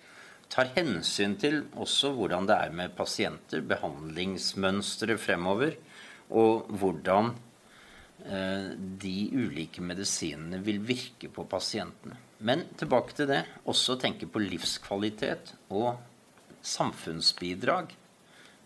Tar 0.49 0.71
hensyn 0.79 1.35
til 1.37 1.61
også 1.77 2.15
hvordan 2.17 2.47
det 2.49 2.57
er 2.57 2.73
med 2.73 2.95
pasienter, 2.97 3.61
behandlingsmønstre 3.69 5.19
fremover, 5.21 5.75
og 6.33 6.71
hvordan 6.81 7.35
eh, 8.25 8.71
de 9.03 9.17
ulike 9.37 9.85
medisinene 9.85 10.61
vil 10.65 10.81
virke 10.89 11.29
på 11.33 11.45
pasientene. 11.49 12.17
Men 12.41 12.65
tilbake 12.81 13.17
til 13.19 13.29
det, 13.29 13.43
også 13.69 13.99
tenke 14.01 14.29
på 14.31 14.41
livskvalitet 14.41 15.53
og 15.69 15.99
samfunnsbidrag. 16.65 17.93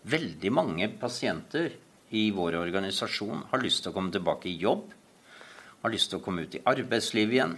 Veldig 0.07 0.51
mange 0.55 0.87
pasienter 0.99 1.73
i 2.15 2.29
vår 2.35 2.61
organisasjon 2.61 3.43
har 3.51 3.63
lyst 3.63 3.83
til 3.83 3.91
å 3.91 3.97
komme 3.97 4.13
tilbake 4.13 4.47
i 4.51 4.59
jobb. 4.61 4.87
Har 5.83 5.91
lyst 5.91 6.13
til 6.13 6.21
å 6.21 6.23
komme 6.23 6.45
ut 6.47 6.55
i 6.55 6.63
arbeidslivet 6.63 7.35
igjen. 7.35 7.57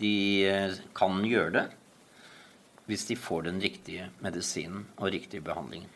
De 0.00 0.14
eh, 0.48 0.80
kan 0.96 1.20
gjøre 1.20 1.52
det 1.58 1.66
hvis 2.88 3.06
de 3.10 3.16
får 3.20 3.46
den 3.50 3.60
riktige 3.62 4.08
medisinen 4.24 4.86
og 4.96 5.12
riktige 5.12 5.44
behandlingen. 5.44 5.90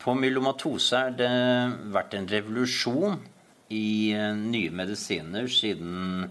På 0.00 0.14
myelomatose 0.16 0.98
har 1.06 1.14
det 1.16 1.30
vært 1.94 2.16
en 2.16 2.28
revolusjon 2.28 3.20
i 3.72 4.12
eh, 4.16 4.32
nye 4.36 4.72
medisiner 4.74 5.48
siden 5.48 6.26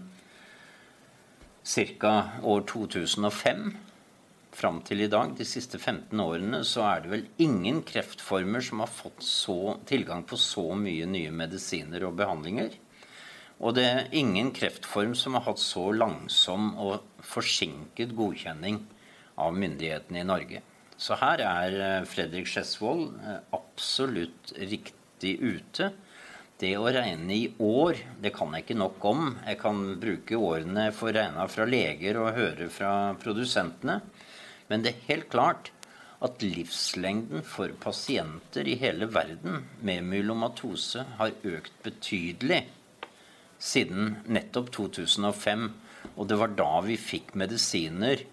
ca. 1.66 2.14
år 2.42 2.62
2005 2.70 3.74
fram 4.56 4.80
til 4.86 5.02
i 5.04 5.10
dag, 5.12 5.34
de 5.36 5.44
siste 5.44 5.78
15 5.78 6.20
årene, 6.22 6.62
så 6.64 6.86
er 6.88 7.02
det 7.04 7.12
vel 7.12 7.24
ingen 7.42 7.82
kreftformer 7.86 8.64
som 8.64 8.80
har 8.80 8.92
fått 8.92 9.24
så, 9.26 9.76
tilgang 9.88 10.24
på 10.24 10.38
så 10.40 10.70
mye 10.78 11.08
nye 11.10 11.34
medisiner 11.34 12.06
og 12.08 12.16
behandlinger. 12.16 12.72
Og 13.60 13.76
det 13.76 13.84
er 13.88 14.14
ingen 14.16 14.52
kreftform 14.56 15.14
som 15.16 15.36
har 15.36 15.46
hatt 15.48 15.60
så 15.60 15.90
langsom 15.92 16.72
og 16.80 17.04
forsinket 17.24 18.14
godkjenning 18.16 18.82
av 19.36 19.56
myndighetene 19.56 20.22
i 20.22 20.26
Norge. 20.26 20.62
Så 20.96 21.16
her 21.20 21.42
er 21.44 21.76
eh, 21.76 22.08
Fredrik 22.08 22.48
Skjesvold 22.48 23.08
eh, 23.20 23.40
absolutt 23.56 24.54
riktig 24.56 25.36
ute. 25.42 25.90
Det 26.56 26.72
å 26.80 26.88
regne 26.88 27.34
i 27.36 27.50
år, 27.60 27.98
det 28.22 28.32
kan 28.32 28.54
jeg 28.56 28.64
ikke 28.64 28.78
nok 28.80 29.04
om. 29.04 29.26
Jeg 29.44 29.60
kan 29.60 29.82
bruke 30.00 30.38
årene 30.40 30.88
for 30.96 31.12
regna 31.12 31.44
fra 31.52 31.66
leger 31.68 32.16
og 32.22 32.32
høre 32.38 32.70
fra 32.72 32.92
produsentene. 33.20 33.98
Men 34.70 34.84
det 34.84 34.94
er 34.94 35.08
helt 35.10 35.28
klart 35.32 35.70
at 36.24 36.40
livslengden 36.40 37.44
for 37.44 37.74
pasienter 37.82 38.64
i 38.64 38.78
hele 38.80 39.10
verden 39.12 39.66
med 39.84 40.06
myelomatose 40.08 41.04
har 41.18 41.36
økt 41.44 41.76
betydelig 41.84 42.62
siden 43.60 44.14
nettopp 44.24 44.72
2005. 44.72 45.68
Og 46.16 46.24
det 46.30 46.40
var 46.40 46.56
da 46.56 46.70
vi 46.86 46.96
fikk 46.96 47.34
medisiner 47.36 48.24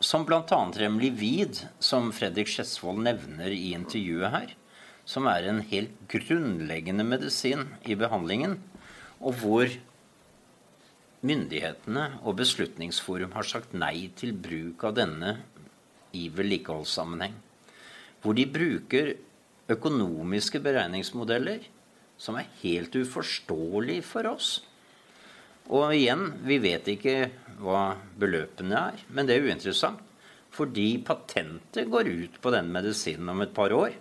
som 0.00 0.24
bl.a. 0.24 0.72
Remlivid, 0.76 1.60
som 1.78 2.08
Fredrik 2.16 2.48
Skjesvold 2.48 3.02
nevner 3.04 3.52
i 3.52 3.74
intervjuet 3.76 4.32
her, 4.32 4.54
som 5.04 5.28
er 5.28 5.48
en 5.50 5.60
helt 5.68 5.92
grunnleggende 6.08 7.04
medisin 7.04 7.66
i 7.84 7.96
behandlingen, 7.98 8.56
og 9.20 9.36
hvor 9.42 9.68
myndighetene 11.20 12.06
og 12.24 12.38
Beslutningsforum 12.38 13.34
har 13.36 13.44
sagt 13.44 13.74
nei 13.76 14.08
til 14.16 14.32
bruk 14.32 14.86
av 14.88 14.96
denne 14.96 15.34
i 16.16 16.30
vedlikeholdssammenheng. 16.32 17.36
Hvor 18.24 18.36
de 18.36 18.46
bruker 18.48 19.12
økonomiske 19.70 20.62
beregningsmodeller 20.64 21.68
som 22.20 22.40
er 22.40 22.48
helt 22.62 22.96
uforståelige 22.96 24.04
for 24.04 24.28
oss. 24.32 24.48
Og 25.70 25.92
igjen, 25.94 26.26
vi 26.44 26.58
vet 26.60 26.88
ikke 26.88 27.14
hva 27.60 27.96
beløpene 28.20 28.84
er, 28.90 29.02
men 29.12 29.28
det 29.28 29.36
er 29.36 29.48
uinteressant. 29.48 30.00
Fordi 30.50 30.98
patentet 31.06 31.88
går 31.90 32.08
ut 32.10 32.40
på 32.42 32.50
den 32.50 32.72
medisinen 32.74 33.28
om 33.30 33.42
et 33.44 33.52
par 33.54 33.72
år. 33.72 33.94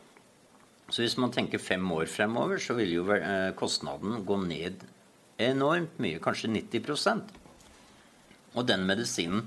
Så 0.89 1.03
hvis 1.03 1.19
man 1.21 1.33
tenker 1.33 1.61
fem 1.61 1.83
år 1.93 2.09
fremover, 2.09 2.57
så 2.57 2.73
vil 2.77 2.95
jo 2.95 3.05
eh, 3.13 3.51
kostnaden 3.57 4.23
gå 4.25 4.39
ned 4.47 4.81
enormt 5.39 5.99
mye, 6.01 6.19
kanskje 6.19 6.49
90% 6.51 7.29
Og 8.57 8.65
den 8.67 8.83
medisinen 8.89 9.45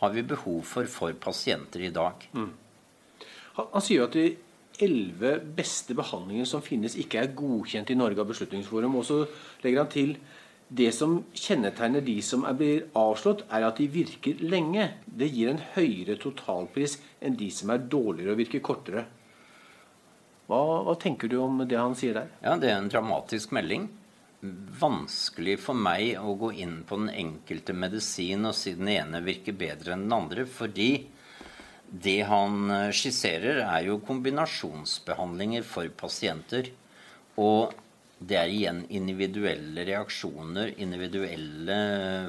har 0.00 0.14
vi 0.14 0.24
behov 0.24 0.62
for 0.64 0.88
for 0.88 1.12
pasienter 1.12 1.84
i 1.84 1.92
dag. 1.92 2.24
Mm. 2.32 2.52
Han, 3.58 3.82
sier 3.82 4.00
jo 4.00 4.06
at 4.06 4.16
de 4.16 4.36
elleve 4.80 5.34
beste 5.58 5.94
behandlingene 5.98 6.46
som 6.46 6.62
finnes, 6.62 6.94
ikke 6.96 7.18
er 7.20 7.32
godkjent 7.36 7.90
i 7.90 7.98
Norge 7.98 8.22
av 8.22 8.30
Beslutningsforum. 8.30 8.94
Og 9.00 9.04
så 9.04 9.24
legger 9.64 9.82
han 9.82 9.90
til 9.92 10.14
det 10.68 10.90
som 10.92 11.22
kjennetegner 11.32 12.04
de 12.04 12.18
som 12.22 12.44
er 12.44 12.56
blir 12.58 12.82
avslått, 12.98 13.46
er 13.48 13.64
at 13.64 13.78
de 13.80 13.86
virker 13.88 14.40
lenge. 14.44 14.90
Det 15.06 15.30
gir 15.32 15.54
en 15.54 15.62
høyere 15.74 16.18
totalpris 16.20 16.98
enn 17.24 17.38
de 17.40 17.48
som 17.54 17.72
er 17.72 17.86
dårligere 17.88 18.34
og 18.34 18.42
virker 18.42 18.64
kortere. 18.64 19.06
Hva, 20.48 20.60
hva, 20.84 20.94
tenker 21.00 21.28
du 21.28 21.38
om 21.40 21.62
det 21.68 21.76
han 21.76 21.96
sier 21.96 22.20
der? 22.20 22.28
Ja, 22.44 22.56
Det 22.56 22.70
er 22.70 22.78
en 22.80 22.92
dramatisk 22.92 23.52
melding. 23.56 23.88
Vanskelig 24.80 25.58
for 25.60 25.76
meg 25.76 26.20
å 26.20 26.36
gå 26.38 26.52
inn 26.60 26.82
på 26.88 27.00
den 27.00 27.10
enkelte 27.10 27.74
medisin 27.74 28.46
og 28.48 28.56
si 28.56 28.76
den 28.78 28.92
ene 28.92 29.24
virker 29.24 29.56
bedre 29.56 29.96
enn 29.96 30.06
den 30.06 30.14
andre, 30.14 30.46
fordi 30.46 31.08
det 31.88 32.20
han 32.28 32.70
eh, 32.70 32.90
skisserer, 32.92 33.62
er 33.64 33.86
jo 33.88 34.00
kombinasjonsbehandlinger 34.04 35.64
for 35.64 35.88
pasienter. 35.96 36.68
Og 37.40 37.72
det 38.18 38.34
er 38.34 38.50
igjen 38.50 38.80
individuelle 38.90 39.84
reaksjoner, 39.86 40.72
individuelle 40.82 41.78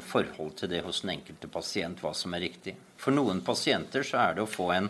forhold 0.06 0.54
til 0.60 0.70
det 0.70 0.84
hos 0.86 1.02
den 1.02 1.16
enkelte 1.16 1.50
pasient, 1.50 2.02
hva 2.04 2.14
som 2.14 2.36
er 2.38 2.46
riktig. 2.46 2.76
For 3.02 3.16
noen 3.16 3.42
pasienter 3.46 4.06
så 4.06 4.20
er 4.22 4.38
det 4.38 4.46
å 4.46 4.52
få 4.52 4.70
en, 4.76 4.90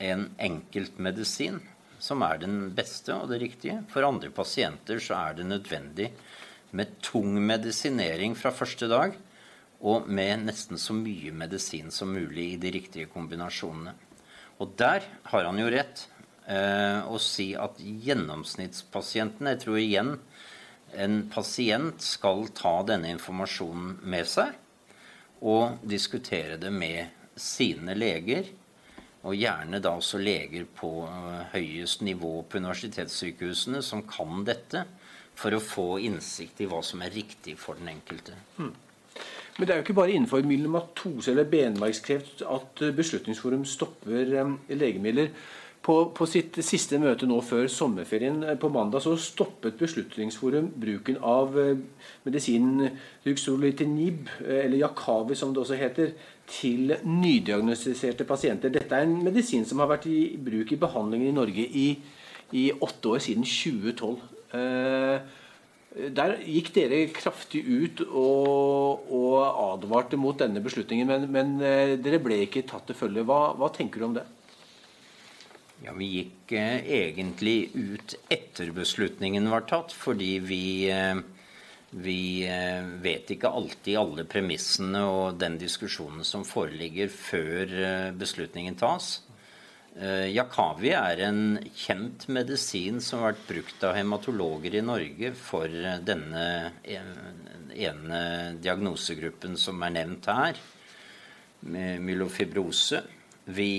en 0.00 0.24
enkeltmedisin 0.48 1.60
som 2.00 2.22
er 2.24 2.40
den 2.40 2.70
beste 2.74 3.12
og 3.12 3.28
det 3.32 3.42
riktige. 3.42 3.82
For 3.92 4.06
andre 4.06 4.32
pasienter 4.32 5.02
så 5.02 5.18
er 5.18 5.38
det 5.38 5.48
nødvendig 5.50 6.12
med 6.70 6.98
tung 7.04 7.36
medisinering 7.44 8.36
fra 8.38 8.52
første 8.54 8.88
dag 8.88 9.16
og 9.78 10.08
med 10.10 10.48
nesten 10.48 10.80
så 10.80 10.96
mye 10.96 11.32
medisin 11.36 11.92
som 11.94 12.10
mulig 12.14 12.54
i 12.54 12.60
de 12.60 12.72
riktige 12.74 13.10
kombinasjonene. 13.12 13.94
Og 14.58 14.72
der 14.78 15.04
har 15.30 15.46
han 15.46 15.60
jo 15.60 15.68
rett 15.70 16.08
eh, 16.48 17.00
å 17.04 17.18
si 17.22 17.52
at 17.56 17.78
gjennomsnittspasientene 17.78 19.54
Jeg 19.54 19.62
tror 19.64 19.78
igjen 19.82 20.14
en 20.96 21.18
pasient 21.28 22.00
skal 22.02 22.48
ta 22.56 22.78
denne 22.88 23.12
informasjonen 23.12 23.98
med 24.08 24.28
seg 24.28 24.56
og 25.44 25.84
diskutere 25.86 26.56
det 26.58 26.72
med 26.74 27.12
sine 27.38 27.94
leger 27.94 28.48
og 29.26 29.34
gjerne 29.34 29.80
da 29.82 29.92
også 29.98 30.20
leger 30.22 30.66
på 30.78 30.90
eh, 31.04 31.40
høyest 31.54 32.04
nivå 32.06 32.32
på 32.48 32.60
universitetssykehusene 32.62 33.82
som 33.84 34.04
kan 34.08 34.44
dette, 34.46 34.84
for 35.38 35.54
å 35.54 35.62
få 35.62 36.00
innsikt 36.02 36.64
i 36.64 36.66
hva 36.66 36.80
som 36.82 37.02
er 37.04 37.14
riktig 37.14 37.54
for 37.60 37.78
den 37.78 37.92
enkelte. 37.92 38.34
Mm. 38.58 38.72
Men 39.58 39.66
det 39.66 39.74
er 39.74 39.80
jo 39.80 39.84
ikke 39.86 39.98
bare 39.98 40.14
innenfor 40.14 40.46
myelomatose 40.46 41.32
eller 41.32 41.46
benmargskreft 41.50 42.42
at 42.46 42.82
Beslutningsforum 42.94 43.64
stopper 43.66 44.34
legemidler. 44.70 45.32
På, 45.82 45.94
på, 46.12 46.26
sitt 46.28 46.58
siste 46.66 46.98
møte 47.00 47.26
nå 47.28 47.38
før 47.46 47.68
sommerferien 47.72 48.42
eh, 48.44 48.58
på 48.60 48.68
mandag 48.72 49.04
så 49.04 49.14
stoppet 49.16 49.78
Beslutningsforum 49.80 50.72
bruken 50.76 51.16
av 51.24 51.54
uh, 51.56 51.78
medisinen 52.26 52.90
Ruxolitinib, 53.24 54.28
eller 54.42 54.76
Jakavi 54.82 55.38
som 55.38 55.54
det 55.54 55.62
også 55.62 55.78
heter, 55.80 56.12
til 56.48 56.94
nydiagnostiserte 57.04 58.26
pasienter. 58.28 58.72
Dette 58.74 58.96
er 58.96 59.06
en 59.06 59.18
medisin 59.24 59.66
som 59.68 59.82
har 59.82 59.90
vært 59.92 60.08
i 60.10 60.36
bruk 60.40 60.72
i 60.72 60.80
behandlingen 60.80 61.30
i 61.30 61.36
Norge 61.36 61.64
i, 61.66 61.88
i 62.56 62.70
åtte 62.72 63.14
år, 63.14 63.22
siden 63.24 63.46
2012. 63.48 64.16
Eh, 64.56 65.20
der 66.14 66.36
gikk 66.46 66.70
dere 66.76 67.00
kraftig 67.12 67.62
ut 67.66 68.02
og, 68.06 69.08
og 69.12 69.36
advarte 69.74 70.18
mot 70.20 70.36
denne 70.38 70.62
beslutningen, 70.64 71.08
men, 71.08 71.28
men, 71.32 71.54
eh, 71.64 71.96
dere 72.00 72.20
ble 72.22 72.42
ikke 72.44 72.66
tatt 72.68 72.86
til 72.88 72.96
følge. 72.98 73.24
Hva, 73.28 73.54
hva, 73.58 73.70
tenker 73.74 74.00
du 74.00 74.08
om 74.08 74.16
det? 74.16 74.24
Ja, 75.84 75.92
Vi 75.94 76.06
gikk 76.10 76.52
eh, 76.58 76.80
egentlig 76.90 77.70
ut 77.74 78.14
etter 78.28 78.70
beslutningen 78.74 79.50
var 79.50 79.66
tatt, 79.70 79.92
fordi 79.94 80.38
vi 80.42 80.62
eh, 80.90 81.20
vi 81.90 82.44
eh, 82.44 82.84
vet 83.00 83.30
ikke 83.32 83.48
alltid 83.48 83.96
alle 83.96 84.24
premissene 84.28 85.00
og 85.08 85.38
den 85.40 85.56
diskusjonen 85.60 86.24
som 86.26 86.44
foreligger 86.44 87.08
før 87.08 87.72
eh, 87.72 88.10
beslutningen 88.12 88.76
tas. 88.76 89.22
Eh, 89.96 90.28
Jakavi 90.34 90.92
er 90.92 91.22
en 91.24 91.40
kjent 91.72 92.26
medisin 92.28 93.00
som 93.00 93.22
har 93.22 93.32
vært 93.32 93.48
brukt 93.48 93.86
av 93.88 93.96
hematologer 93.96 94.76
i 94.76 94.84
Norge 94.84 95.32
for 95.40 95.72
denne 96.04 96.44
ene 96.84 98.20
diagnosegruppen 98.60 99.56
som 99.56 99.80
er 99.86 99.96
nevnt 99.96 100.28
her, 100.28 100.60
med 101.64 102.04
myelofibrose. 102.04 103.00
Vi 103.48 103.72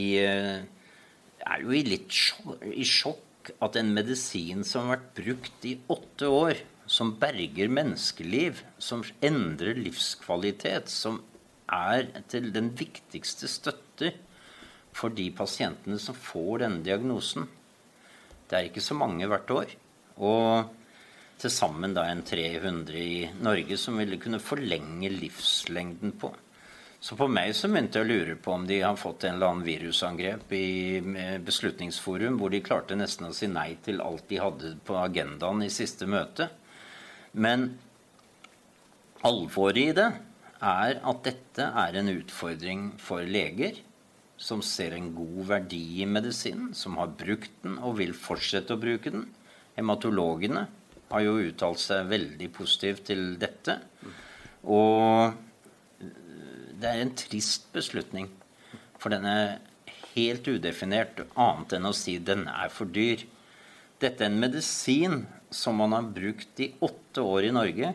er 1.46 1.64
jo 1.64 1.74
i 1.76 1.84
litt 1.88 2.12
sjokk 2.12 3.54
at 3.64 3.78
en 3.80 3.94
medisin 3.96 4.66
som 4.68 4.88
har 4.88 4.98
vært 4.98 5.12
brukt 5.20 5.66
i 5.68 5.76
åtte 5.92 6.30
år, 6.30 6.62
som 6.90 7.14
berger 7.22 7.70
menneskeliv, 7.70 8.64
som 8.82 9.04
endrer 9.26 9.78
livskvalitet, 9.78 10.90
som 10.90 11.22
er 11.70 12.08
til 12.32 12.50
den 12.54 12.72
viktigste 12.78 13.50
støtte 13.50 14.14
for 14.96 15.14
de 15.14 15.30
pasientene 15.36 16.00
som 16.02 16.18
får 16.18 16.64
denne 16.64 16.84
diagnosen. 16.86 17.46
Det 18.50 18.58
er 18.58 18.70
ikke 18.70 18.84
så 18.84 18.98
mange 18.98 19.30
hvert 19.30 19.52
år. 19.54 19.74
Og 20.26 20.76
til 21.40 21.54
sammen 21.54 21.94
da 21.96 22.08
en 22.10 22.26
300 22.26 22.98
i 23.00 23.20
Norge 23.46 23.78
som 23.80 24.00
ville 24.02 24.20
kunne 24.20 24.42
forlenge 24.44 25.12
livslengden 25.14 26.18
på. 26.20 26.34
Så 27.00 27.16
på 27.16 27.30
meg 27.32 27.54
så 27.56 27.70
begynte 27.72 28.02
jeg 28.02 28.06
å 28.06 28.10
lure 28.10 28.36
på 28.44 28.52
om 28.52 28.66
de 28.68 28.82
har 28.84 28.98
fått 29.00 29.24
en 29.24 29.38
eller 29.38 29.54
annen 29.54 29.64
virusangrep 29.68 30.52
i 30.52 31.00
Beslutningsforum, 31.48 32.36
hvor 32.42 32.52
de 32.52 32.60
klarte 32.64 32.98
nesten 33.00 33.30
å 33.30 33.36
si 33.36 33.48
nei 33.48 33.78
til 33.86 34.04
alt 34.04 34.26
de 34.28 34.42
hadde 34.44 34.74
på 34.84 34.98
agendaen 35.00 35.64
i 35.64 35.72
siste 35.72 36.10
møte. 36.12 36.50
Men 37.40 37.70
alvoret 39.24 39.80
i 39.80 39.96
det 39.96 40.10
er 40.60 41.00
at 41.00 41.24
dette 41.24 41.70
er 41.86 42.02
en 42.02 42.12
utfordring 42.12 42.90
for 43.00 43.24
leger 43.24 43.80
som 44.40 44.62
ser 44.64 44.96
en 44.96 45.12
god 45.16 45.42
verdi 45.54 45.84
i 46.04 46.08
medisinen, 46.08 46.74
som 46.76 47.00
har 47.00 47.16
brukt 47.16 47.64
den 47.64 47.80
og 47.80 47.98
vil 48.00 48.12
fortsette 48.16 48.76
å 48.76 48.80
bruke 48.80 49.12
den. 49.12 49.28
Hematologene 49.80 50.68
har 51.10 51.24
jo 51.24 51.40
uttalt 51.48 51.80
seg 51.80 52.12
veldig 52.12 52.48
positivt 52.56 53.08
til 53.08 53.38
dette. 53.40 53.80
Og 54.68 55.48
det 56.80 56.90
er 56.90 57.04
en 57.04 57.16
trist 57.18 57.68
beslutning, 57.76 58.30
for 59.00 59.14
den 59.14 59.28
er 59.28 59.60
helt 60.14 60.48
udefinert, 60.48 61.22
annet 61.40 61.76
enn 61.78 61.90
å 61.90 61.96
si 61.96 62.18
den 62.24 62.48
er 62.52 62.72
for 62.74 62.90
dyr. 62.92 63.26
Dette 64.00 64.26
er 64.26 64.32
en 64.32 64.40
medisin 64.42 65.24
som 65.52 65.80
man 65.80 65.96
har 65.96 66.12
brukt 66.16 66.62
i 66.64 66.72
åtte 66.86 67.24
år 67.26 67.50
i 67.50 67.56
Norge, 67.56 67.94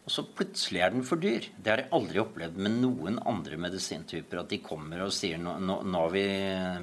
og 0.00 0.14
så 0.14 0.24
plutselig 0.26 0.80
er 0.82 0.94
den 0.94 1.04
for 1.06 1.20
dyr. 1.22 1.44
Det 1.54 1.70
har 1.70 1.84
jeg 1.84 1.92
aldri 1.94 2.22
opplevd 2.22 2.56
med 2.64 2.78
noen 2.80 3.18
andre 3.30 3.58
medisintyper. 3.60 4.40
At 4.40 4.50
de 4.50 4.58
kommer 4.64 5.04
og 5.04 5.12
sier 5.14 5.38
nå, 5.38 5.58
nå, 5.62 5.76
nå 5.86 6.00
har 6.06 6.14
vi 6.14 6.24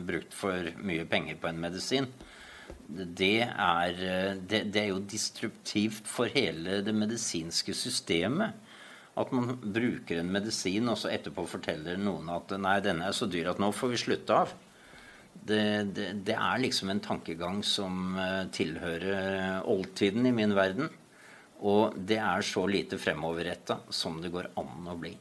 brukt 0.07 0.36
for 0.38 0.69
mye 0.86 1.07
penger 1.10 1.39
på 1.41 1.49
en 1.49 1.60
medisin. 1.60 2.07
Det 2.88 3.41
er, 3.43 3.99
det, 4.47 4.62
det 4.71 4.83
er 4.83 4.89
jo 4.93 5.01
disruptivt 5.03 6.07
for 6.07 6.31
hele 6.31 6.79
det 6.86 6.95
medisinske 6.95 7.75
systemet. 7.75 8.55
At 9.17 9.34
man 9.34 9.56
bruker 9.58 10.21
en 10.21 10.32
medisin, 10.32 10.89
og 10.91 10.99
så 11.01 11.10
etterpå 11.13 11.47
forteller 11.49 11.97
noen 11.97 12.30
at 12.34 12.53
nei, 12.62 12.77
denne 12.86 13.10
er 13.10 13.17
så 13.17 13.30
dyr 13.30 13.51
at 13.53 13.62
nå 13.62 13.71
får 13.73 13.93
vi 13.95 14.01
slutte 14.03 14.39
av. 14.43 14.53
Det, 15.38 15.63
det, 15.95 16.08
det, 16.27 16.36
er 16.36 16.62
liksom 16.62 16.91
en 16.91 17.01
tankegang 17.03 17.62
som 17.65 18.17
eh, 18.19 18.45
tilhører 18.53 19.63
oldtiden 19.69 20.25
i 20.30 20.34
min 20.36 20.56
verden. 20.58 20.89
Og 21.65 21.95
det 21.97 22.19
er 22.21 22.45
så 22.45 22.65
lite 22.69 22.99
fremoverretta 23.01 23.80
som 23.93 24.19
det 24.21 24.34
går 24.34 24.51
an 24.60 24.91
å 24.91 24.97
bli. 24.99 25.13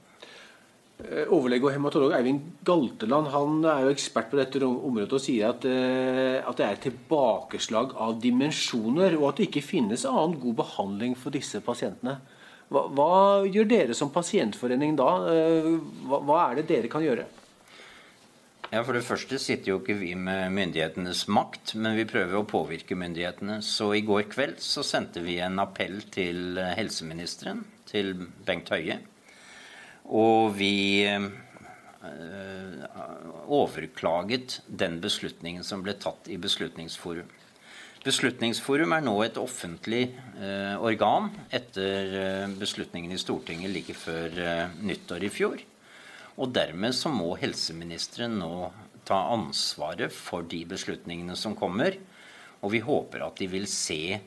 Eh, 0.96 1.28
overlege 1.28 1.68
og 1.68 1.74
hematolog 1.74 2.14
Eivind 2.16 2.44
Galteland 2.64 3.28
han 3.28 3.58
er 3.68 3.84
jo 3.84 3.92
ekspert 3.92 4.30
på 4.30 4.38
dette 4.38 4.62
området 4.64 5.18
og 5.18 5.20
sier 5.20 5.50
at, 5.50 5.64
eh, 5.68 6.40
at 6.40 6.56
det 6.56 6.66
er 6.66 6.80
tilbakeslag 6.86 7.92
av 8.00 8.16
dimensjoner, 8.20 9.18
og 9.20 9.28
at 9.30 9.40
det 9.40 9.50
ikke 9.50 9.64
finnes 9.64 10.06
annen 10.08 10.38
god 10.40 10.56
behandling 10.62 11.16
for 11.16 11.36
disse 11.36 11.60
pasientene. 11.64 12.16
Hva, 12.72 12.86
hva 12.90 13.10
gjør 13.46 13.68
dere 13.70 13.94
som 13.94 14.10
pasientforening 14.14 14.96
da? 14.98 15.10
Hva, 16.08 16.18
hva 16.26 16.38
er 16.48 16.60
det 16.60 16.70
dere 16.72 16.90
kan 16.90 17.04
gjøre? 17.04 17.26
Ja, 18.72 18.82
For 18.82 18.96
det 18.96 19.04
første 19.06 19.38
sitter 19.38 19.70
jo 19.70 19.76
ikke 19.78 19.94
vi 20.00 20.10
med 20.18 20.50
myndighetenes 20.56 21.26
makt, 21.30 21.76
men 21.78 21.94
vi 21.94 22.06
prøver 22.08 22.40
å 22.40 22.48
påvirke 22.50 22.98
myndighetene. 22.98 23.60
Så 23.62 23.92
i 23.94 24.02
går 24.06 24.26
kveld 24.32 24.58
så 24.62 24.82
sendte 24.86 25.22
vi 25.22 25.38
en 25.44 25.60
appell 25.62 26.00
til 26.10 26.58
helseministeren, 26.58 27.62
til 27.86 28.26
Bengt 28.46 28.72
Høie. 28.74 28.98
Og 30.10 30.50
vi 30.58 31.06
øh, 31.06 31.28
overklaget 33.46 34.60
den 34.66 34.98
beslutningen 35.02 35.64
som 35.66 35.82
ble 35.86 35.94
tatt 36.02 36.26
i 36.26 36.38
Beslutningsforum. 36.42 37.30
Beslutningsforum 38.06 38.92
er 38.94 39.02
nå 39.02 39.12
et 39.24 39.38
offentlig 39.40 40.04
eh, 40.38 40.74
organ 40.78 41.26
etter 41.50 42.12
eh, 42.14 42.52
beslutningen 42.54 43.10
i 43.10 43.18
Stortinget 43.18 43.72
like 43.72 43.96
før 43.98 44.36
eh, 44.38 44.76
nyttår 44.78 45.24
i 45.26 45.30
fjor. 45.32 45.62
Og 46.38 46.52
dermed 46.54 46.94
så 46.94 47.10
må 47.10 47.32
helseministeren 47.40 48.36
nå 48.38 48.68
ta 49.08 49.18
ansvaret 49.32 50.14
for 50.14 50.46
de 50.46 50.60
beslutningene 50.70 51.34
som 51.38 51.56
kommer. 51.58 51.96
Og 52.62 52.76
vi 52.76 52.82
håper 52.84 53.24
at 53.26 53.42
de 53.42 53.48
vil 53.50 53.66
se 53.70 54.20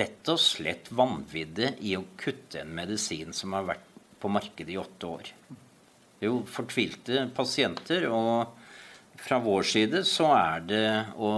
rett 0.00 0.30
og 0.32 0.40
slett 0.40 0.88
vanviddet 0.88 1.82
i 1.84 1.92
å 1.98 2.06
kutte 2.16 2.62
en 2.62 2.72
medisin 2.72 3.34
som 3.36 3.52
har 3.58 3.66
vært 3.68 3.84
på 4.22 4.30
markedet 4.32 4.72
i 4.72 4.78
åtte 4.80 5.10
år. 5.10 5.28
Det 5.50 6.24
er 6.24 6.32
jo 6.32 6.40
fortvilte 6.48 7.26
pasienter, 7.36 8.08
og 8.08 9.20
fra 9.20 9.40
vår 9.44 9.68
side 9.74 10.02
så 10.08 10.30
er 10.38 10.64
det 10.70 10.88
å 11.20 11.34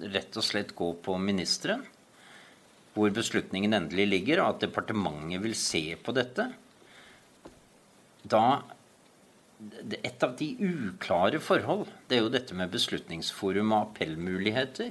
rett 0.00 0.36
og 0.36 0.44
slett 0.44 0.74
gå 0.76 0.92
på 1.02 1.16
ministeren, 1.20 1.84
hvor 2.96 3.12
beslutningen 3.12 3.76
endelig 3.76 4.06
ligger, 4.08 4.42
og 4.42 4.54
at 4.54 4.66
departementet 4.66 5.42
vil 5.44 5.56
se 5.58 5.84
på 6.00 6.14
dette. 6.16 6.50
Da 8.24 8.46
Et 10.04 10.22
av 10.22 10.34
de 10.36 10.46
uklare 10.60 11.38
forhold 11.40 11.86
det 12.08 12.18
er 12.18 12.26
jo 12.26 12.32
dette 12.32 12.52
med 12.52 12.68
beslutningsforum 12.68 13.70
og 13.72 13.86
appellmuligheter. 13.86 14.90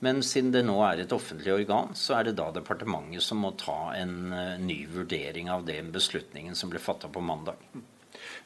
Men 0.00 0.22
siden 0.22 0.52
det 0.54 0.62
nå 0.64 0.76
er 0.86 1.02
et 1.02 1.12
offentlig 1.12 1.52
organ, 1.52 1.90
så 1.98 2.20
er 2.20 2.28
det 2.28 2.36
da 2.38 2.46
departementet 2.54 3.24
som 3.24 3.42
må 3.42 3.50
ta 3.58 3.92
en 3.98 4.30
uh, 4.32 4.60
ny 4.62 4.84
vurdering 4.88 5.50
av 5.52 5.66
den 5.66 5.90
beslutningen 5.92 6.54
som 6.56 6.70
ble 6.72 6.80
fatta 6.80 7.10
på 7.12 7.20
mandag. 7.20 7.58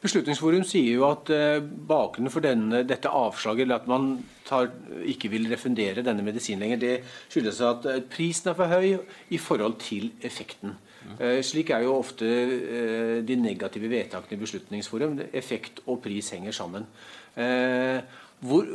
Beslutningsforum 0.03 0.65
sier 0.67 0.97
jo 0.97 1.05
at 1.07 1.29
eh, 1.33 1.59
bakgrunnen 1.61 2.33
for 2.33 2.45
denne, 2.45 2.83
dette 2.87 3.11
avslaget, 3.11 3.65
eller 3.65 3.81
at 3.81 3.87
man 3.89 4.09
tar, 4.45 4.69
ikke 5.07 5.31
vil 5.33 5.47
refundere 5.51 6.03
denne 6.05 6.25
medisinen 6.25 6.65
lenger, 6.65 6.81
det 6.81 6.95
skyldes 7.29 7.61
at 7.65 7.87
eh, 7.91 8.01
prisen 8.09 8.51
er 8.51 8.59
for 8.59 8.71
høy 8.71 8.97
i 9.33 9.39
forhold 9.41 9.79
til 9.83 10.11
effekten. 10.25 10.75
Eh, 11.19 11.39
slik 11.45 11.71
er 11.71 11.85
jo 11.85 11.99
ofte 11.99 12.27
de 13.25 13.35
negative 13.37 13.89
vedtakene 13.91 14.37
i 14.37 14.41
Beslutningsforum. 14.41 15.19
Effekt 15.33 15.83
og 15.85 16.01
pris 16.03 16.31
henger 16.33 16.55
sammen. 16.55 16.87
Hvor, 18.45 18.65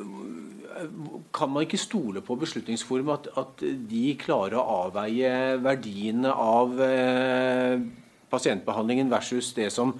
kan 1.34 1.50
man 1.50 1.62
ikke 1.62 1.78
stole 1.78 2.20
på 2.24 2.34
Beslutningsforum 2.40 3.10
at, 3.14 3.28
at 3.38 3.62
de 3.90 4.04
klarer 4.20 4.56
å 4.58 4.86
avveie 4.86 5.58
verdiene 5.62 6.32
av 6.32 6.80
eh, 6.84 7.82
pasientbehandlingen 8.30 9.10
versus 9.12 9.52
det 9.56 9.68
som 9.74 9.92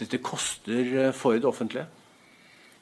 dette 0.00 0.20
koster 0.24 0.92
eh, 1.06 1.14
for 1.16 1.38
det 1.38 1.48
offentlige? 1.48 1.86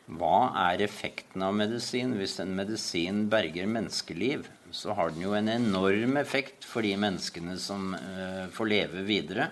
Hva 0.04 0.50
er 0.66 0.82
effekten 0.84 1.42
av 1.46 1.54
medisin? 1.56 2.12
Hvis 2.18 2.36
en 2.42 2.52
medisin 2.58 3.24
berger 3.32 3.68
menneskeliv, 3.70 4.44
så 4.74 4.92
har 4.98 5.14
den 5.14 5.24
jo 5.24 5.32
en 5.36 5.48
enorm 5.48 6.18
effekt 6.20 6.66
for 6.68 6.84
de 6.84 6.92
menneskene 7.00 7.56
som 7.62 7.94
uh, 7.96 8.44
får 8.52 8.68
leve 8.68 9.04
videre. 9.08 9.48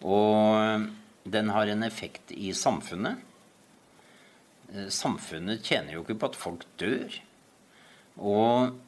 Og 0.00 0.86
den 1.28 1.52
har 1.52 1.68
en 1.68 1.84
effekt 1.84 2.32
i 2.32 2.54
samfunnet. 2.56 3.20
Uh, 4.72 4.88
samfunnet 4.88 5.60
tjener 5.66 5.98
jo 5.98 6.06
ikke 6.06 6.16
på 6.22 6.32
at 6.32 6.40
folk 6.40 6.64
dør. 6.80 7.20
Og 8.16 8.80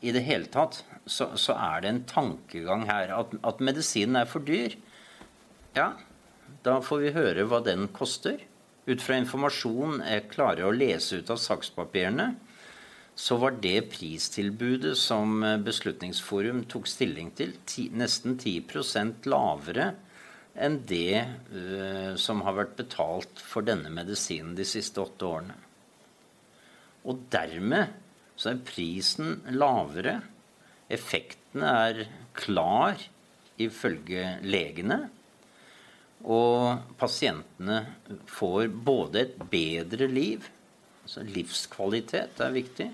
i 0.00 0.16
det 0.16 0.24
hele 0.24 0.48
tatt 0.48 0.80
så, 1.04 1.34
så 1.36 1.58
er 1.60 1.82
det 1.82 1.92
en 1.92 2.04
tankegang 2.08 2.88
her 2.88 3.12
at, 3.18 3.36
at 3.44 3.60
medisinen 3.60 4.22
er 4.22 4.30
for 4.30 4.48
dyr. 4.48 4.78
Ja, 5.76 5.92
da 6.66 6.80
får 6.82 7.02
vi 7.02 7.14
høre 7.16 7.46
hva 7.48 7.62
den 7.64 7.88
koster. 7.94 8.40
Ut 8.86 9.02
fra 9.02 9.18
informasjon 9.18 10.00
jeg 10.06 10.28
klarer 10.30 10.68
å 10.68 10.74
lese 10.74 11.20
ut 11.20 11.30
av 11.34 11.40
sakspapirene, 11.42 12.32
så 13.16 13.38
var 13.40 13.56
det 13.64 13.88
pristilbudet 13.94 14.92
som 15.00 15.40
eh, 15.42 15.56
Beslutningsforum 15.64 16.66
tok 16.68 16.88
stilling 16.90 17.30
til, 17.38 17.54
ti, 17.64 17.88
nesten 17.96 18.36
10% 18.36 19.24
lavere 19.32 19.94
enn 20.56 20.78
det 20.88 21.20
uh, 21.52 22.14
som 22.16 22.40
har 22.46 22.54
vært 22.56 22.78
betalt 22.78 23.42
for 23.44 23.64
denne 23.66 23.90
medisinen 23.92 24.54
de 24.56 24.64
siste 24.64 25.02
åtte 25.02 25.28
årene. 25.28 25.56
Og 27.04 27.26
dermed 27.32 27.92
så 28.40 28.54
er 28.54 28.62
prisen 28.64 29.42
lavere. 29.52 30.18
Effektene 30.92 31.74
er 31.88 32.00
klar 32.36 33.04
ifølge 33.60 34.38
legene. 34.48 35.06
Og 36.26 36.94
pasientene 36.98 37.82
får 38.26 38.68
både 38.68 39.22
et 39.22 39.34
bedre 39.50 40.08
liv, 40.10 40.46
altså 41.04 41.22
livskvalitet 41.22 42.40
er 42.42 42.54
viktig, 42.56 42.88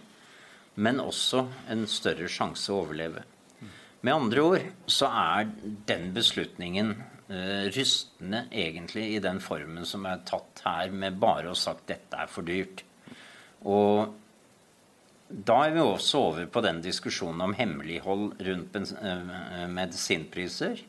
men 0.85 1.01
også 1.01 1.47
en 1.73 1.87
større 1.89 2.29
sjanse 2.33 2.73
å 2.73 2.83
overleve. 2.83 3.25
Med 4.03 4.15
andre 4.15 4.45
ord 4.45 4.65
så 4.91 5.09
er 5.09 5.51
den 5.89 6.09
beslutningen 6.13 6.95
eh, 7.31 7.69
rystende 7.73 8.47
egentlig 8.51 9.13
i 9.15 9.21
den 9.23 9.39
formen 9.41 9.87
som 9.89 10.09
er 10.11 10.25
tatt 10.29 10.65
her, 10.67 10.91
med 10.91 11.21
bare 11.23 11.53
å 11.53 11.59
sagt 11.59 11.87
dette 11.89 12.19
er 12.19 12.29
for 12.29 12.45
dyrt. 12.45 12.83
Og 13.63 14.19
da 15.33 15.61
er 15.65 15.77
vi 15.77 15.85
også 15.85 16.25
over 16.27 16.49
på 16.53 16.61
den 16.67 16.83
diskusjonen 16.85 17.47
om 17.47 17.55
hemmelighold 17.57 18.35
rundt 18.45 18.77
eh, 18.77 19.65
medisinpriser. 19.71 20.83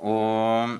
Og 0.00 0.78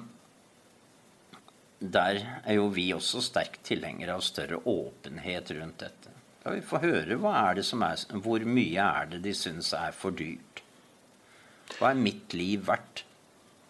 der 1.80 2.20
er 2.44 2.58
jo 2.58 2.68
vi 2.68 2.90
også 2.92 3.22
sterkt 3.24 3.62
tilhengere 3.64 4.18
av 4.18 4.24
større 4.24 4.60
åpenhet 4.68 5.50
rundt 5.56 5.80
dette. 5.80 6.12
Da 6.44 6.52
vi 6.52 6.60
får 6.64 6.84
høre 6.84 7.16
hva 7.20 7.32
er 7.48 7.56
det 7.56 7.64
som 7.68 7.82
er, 7.84 8.00
hvor 8.24 8.44
mye 8.44 8.84
er 8.84 9.08
det 9.14 9.22
de 9.24 9.32
syns 9.36 9.72
er 9.76 9.96
for 9.96 10.12
dyrt. 10.16 10.60
Hva 11.78 11.92
er 11.92 12.02
mitt 12.02 12.36
liv 12.36 12.66
verdt? 12.68 13.04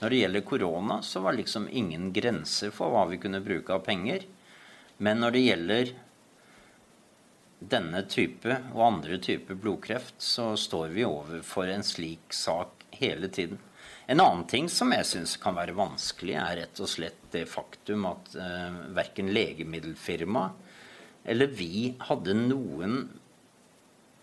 Når 0.01 0.11
det 0.11 0.21
gjelder 0.23 0.47
korona, 0.49 1.01
så 1.05 1.23
var 1.23 1.37
liksom 1.37 1.69
ingen 1.69 2.11
grenser 2.17 2.73
for 2.75 2.91
hva 2.91 3.05
vi 3.11 3.19
kunne 3.21 3.43
bruke 3.45 3.75
av 3.75 3.85
penger. 3.87 4.25
Men 4.99 5.21
når 5.23 5.35
det 5.37 5.43
gjelder 5.45 5.93
denne 7.61 8.03
type 8.09 8.57
og 8.73 8.85
andre 8.87 9.19
typer 9.21 9.59
blodkreft, 9.61 10.17
så 10.19 10.55
står 10.57 10.95
vi 10.97 11.05
overfor 11.05 11.69
en 11.69 11.85
slik 11.85 12.33
sak 12.35 12.87
hele 12.97 13.29
tiden. 13.29 13.61
En 14.11 14.21
annen 14.21 14.47
ting 14.51 14.67
som 14.73 14.91
jeg 14.91 15.07
syns 15.07 15.37
kan 15.39 15.55
være 15.55 15.77
vanskelig, 15.79 16.35
er 16.35 16.57
rett 16.65 16.81
og 16.83 16.91
slett 16.91 17.29
det 17.31 17.45
faktum 17.47 18.09
at 18.11 18.33
eh, 18.35 18.81
verken 18.97 19.31
legemiddelfirma 19.31 20.49
eller 21.31 21.47
vi 21.47 21.95
hadde 22.09 22.35
noen 22.35 23.05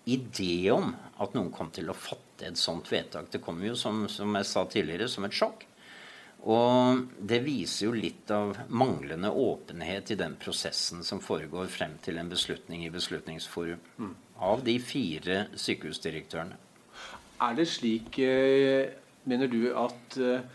idé 0.08 0.72
om 0.74 0.92
at 1.22 1.34
noen 1.36 1.52
kom 1.54 1.70
til 1.74 1.90
å 1.92 1.98
fatte 1.98 2.48
et 2.48 2.60
sånt 2.60 2.90
vedtak. 2.92 3.30
Det 3.32 3.42
kom 3.44 3.60
jo, 3.64 3.76
som, 3.80 4.06
som 4.12 4.36
jeg 4.38 4.48
sa 4.50 4.64
tidligere, 4.70 5.10
som 5.12 5.28
et 5.28 5.36
sjokk. 5.36 5.66
Og 6.48 7.08
det 7.18 7.42
viser 7.44 7.88
jo 7.88 7.96
litt 7.98 8.30
av 8.32 8.54
manglende 8.70 9.32
åpenhet 9.34 10.14
i 10.14 10.20
den 10.20 10.38
prosessen 10.40 11.04
som 11.04 11.20
foregår 11.24 11.68
frem 11.74 11.98
til 12.06 12.22
en 12.22 12.30
beslutning 12.32 12.86
i 12.86 12.94
Beslutningsforum. 12.94 13.82
Mm. 13.98 14.14
Av 14.48 14.64
de 14.64 14.78
fire 14.80 15.42
sykehusdirektørene. 15.58 16.60
Er 17.44 17.58
det 17.58 17.68
slik 17.70 18.18
eh, 18.24 18.94
mener 19.28 19.52
du 19.52 19.68
at 19.78 20.22
eh, 20.22 20.46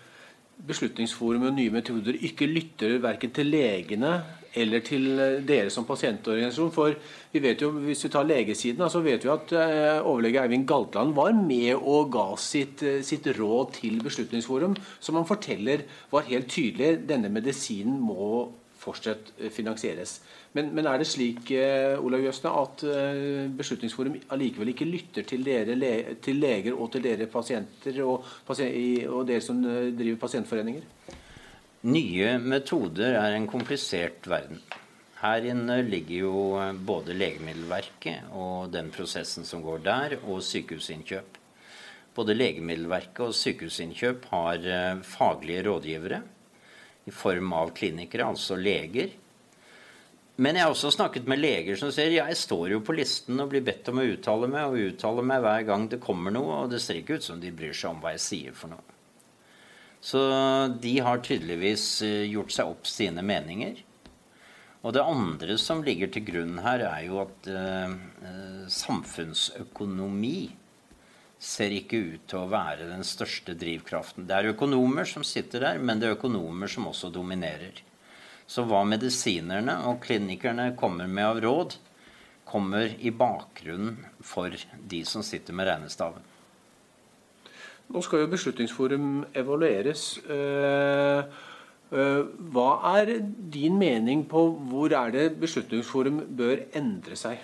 Beslutningsforum 0.62 1.48
og 1.48 1.56
nye 1.56 1.72
metoder 1.74 2.18
ikke 2.22 2.46
lytter 2.46 2.98
verken 3.02 3.32
til 3.34 3.48
legene 3.50 4.12
eller 4.58 4.82
til 4.84 5.06
eh, 5.16 5.38
dere 5.48 5.72
som 5.72 5.86
pasientorganisasjon? 5.88 6.72
For 6.74 6.96
vi 7.32 7.42
vet 7.42 7.64
jo, 7.64 7.72
hvis 7.86 8.04
vi 8.06 8.12
tar 8.12 8.28
legesiden, 8.28 8.84
så 8.92 9.02
vet 9.04 9.26
vi 9.26 9.32
at 9.32 9.54
eh, 9.58 9.98
overlege 10.00 10.44
Eivind 10.44 10.68
Galtland 10.68 11.16
var 11.16 11.34
med 11.36 11.74
og 11.76 12.12
ga 12.14 12.26
sitt, 12.40 12.84
sitt 13.06 13.28
råd 13.38 13.76
til 13.80 14.00
Beslutningsforum, 14.04 14.76
som 15.00 15.20
han 15.20 15.28
forteller 15.28 15.86
var 16.12 16.28
helt 16.28 16.50
tydelig 16.52 16.98
denne 17.08 17.32
medisinen 17.32 18.00
må 18.00 18.50
fortsatt 18.82 19.32
finansieres. 19.54 20.18
Men, 20.56 20.68
men, 20.76 20.86
er 20.88 21.00
det 21.00 21.08
slik 21.08 21.50
eh, 21.56 21.96
Olav 22.02 22.20
Jøsne, 22.26 22.52
at 22.60 22.84
eh, 22.84 23.48
Beslutningsforum 23.56 24.18
allikevel 24.34 24.72
ikke 24.74 24.88
lytter 24.88 25.24
til 25.28 25.46
dere 25.46 25.76
til 26.22 26.40
leger 26.42 26.76
og 26.76 26.90
til 26.92 27.04
dere 27.06 27.28
pasienter 27.32 28.02
og, 28.04 28.26
og 28.48 29.22
dere 29.28 29.40
som 29.44 29.62
eh, 29.64 29.90
driver 29.96 30.20
pasientforeninger? 30.26 30.84
Nye 31.88 32.36
metoder 32.38 33.16
er 33.18 33.36
en 33.36 33.48
komplisert 33.50 34.28
verden. 34.30 34.60
Her 35.22 35.46
inne 35.46 35.78
ligger 35.86 36.26
jo 36.26 36.36
både 36.86 37.14
Legemiddelverket 37.14 38.28
og 38.34 38.72
den 38.74 38.90
prosessen 38.94 39.46
som 39.46 39.62
går 39.62 39.82
der, 39.86 40.16
og 40.26 40.42
sykehusinnkjøp. 40.42 41.38
Både 42.14 42.34
Legemiddelverket 42.34 43.22
og 43.24 43.34
sykehusinnkjøp 43.38 44.26
har 44.34 44.66
faglige 45.06 45.62
rådgivere 45.68 46.20
i 47.08 47.14
form 47.14 47.52
av 47.56 47.72
klinikere, 47.76 48.28
altså 48.28 48.56
leger, 48.58 49.12
men 50.40 50.56
jeg 50.56 50.64
har 50.64 50.72
også 50.72 50.90
snakket 50.94 51.26
med 51.28 51.42
leger 51.42 51.76
som 51.76 51.90
sier 51.92 52.14
ja, 52.14 52.24
jeg 52.30 52.40
står 52.40 52.72
jo 52.72 52.80
på 52.84 52.94
listen 52.96 53.40
og 53.42 53.50
blir 53.52 53.64
bedt 53.66 53.90
om 53.92 54.00
å 54.00 54.06
uttale 54.14 54.48
meg, 54.48 54.64
og 54.64 54.92
uttaler 54.94 55.26
meg 55.28 55.44
hver 55.44 55.66
gang 55.68 55.84
det 55.92 56.00
kommer 56.02 56.32
noe, 56.32 56.62
og 56.64 56.72
det 56.72 56.80
ser 56.82 56.98
ikke 56.98 57.18
ut 57.20 57.26
som 57.26 57.40
de 57.42 57.52
bryr 57.54 57.76
seg 57.76 57.92
om 57.92 58.00
hva 58.02 58.14
jeg 58.14 58.24
sier 58.24 58.56
for 58.56 58.72
noe. 58.72 58.96
Så 60.02 60.18
de 60.82 60.96
har 61.04 61.20
tydeligvis 61.22 61.84
eh, 62.02 62.24
gjort 62.32 62.50
seg 62.50 62.72
opp 62.72 62.88
sine 62.90 63.22
meninger. 63.22 63.76
Og 64.82 64.96
det 64.96 65.04
andre 65.04 65.54
som 65.62 65.84
ligger 65.86 66.10
til 66.10 66.24
grunn 66.26 66.56
her, 66.64 66.82
er 66.88 67.04
jo 67.06 67.20
at 67.22 67.46
eh, 67.52 67.94
samfunnsøkonomi 68.72 70.40
ser 71.42 71.74
ikke 71.74 71.98
ut 71.98 72.26
til 72.30 72.38
å 72.38 72.50
være 72.50 72.86
den 72.86 73.02
største 73.06 73.56
drivkraften. 73.58 74.28
Det 74.28 74.36
er 74.36 74.52
økonomer 74.52 75.08
som 75.08 75.24
sitter 75.26 75.66
der, 75.66 75.80
men 75.82 75.98
det 75.98 76.08
er 76.08 76.16
økonomer 76.16 76.70
som 76.70 76.86
også 76.86 77.10
dominerer. 77.10 77.82
Så 78.46 78.62
hva 78.68 78.84
medisinerne 78.86 79.80
og 79.90 80.02
klinikerne 80.04 80.70
kommer 80.78 81.10
med 81.10 81.26
av 81.26 81.40
råd, 81.42 81.78
kommer 82.46 82.94
i 83.00 83.10
bakgrunnen 83.10 83.96
for 84.22 84.54
de 84.88 85.02
som 85.08 85.24
sitter 85.26 85.56
med 85.56 85.66
regnestaven. 85.70 86.22
Nå 87.92 88.00
skal 88.04 88.22
jo 88.22 88.30
Beslutningsforum 88.32 89.08
evalueres. 89.36 90.04
Eh, 90.30 91.24
eh, 91.92 92.20
hva 92.54 92.68
er 92.94 93.16
din 93.52 93.78
mening 93.80 94.24
på 94.30 94.46
hvor 94.70 94.94
er 94.96 95.10
det 95.16 95.26
Beslutningsforum 95.42 96.22
bør 96.38 96.62
endre 96.78 97.18
seg? 97.18 97.42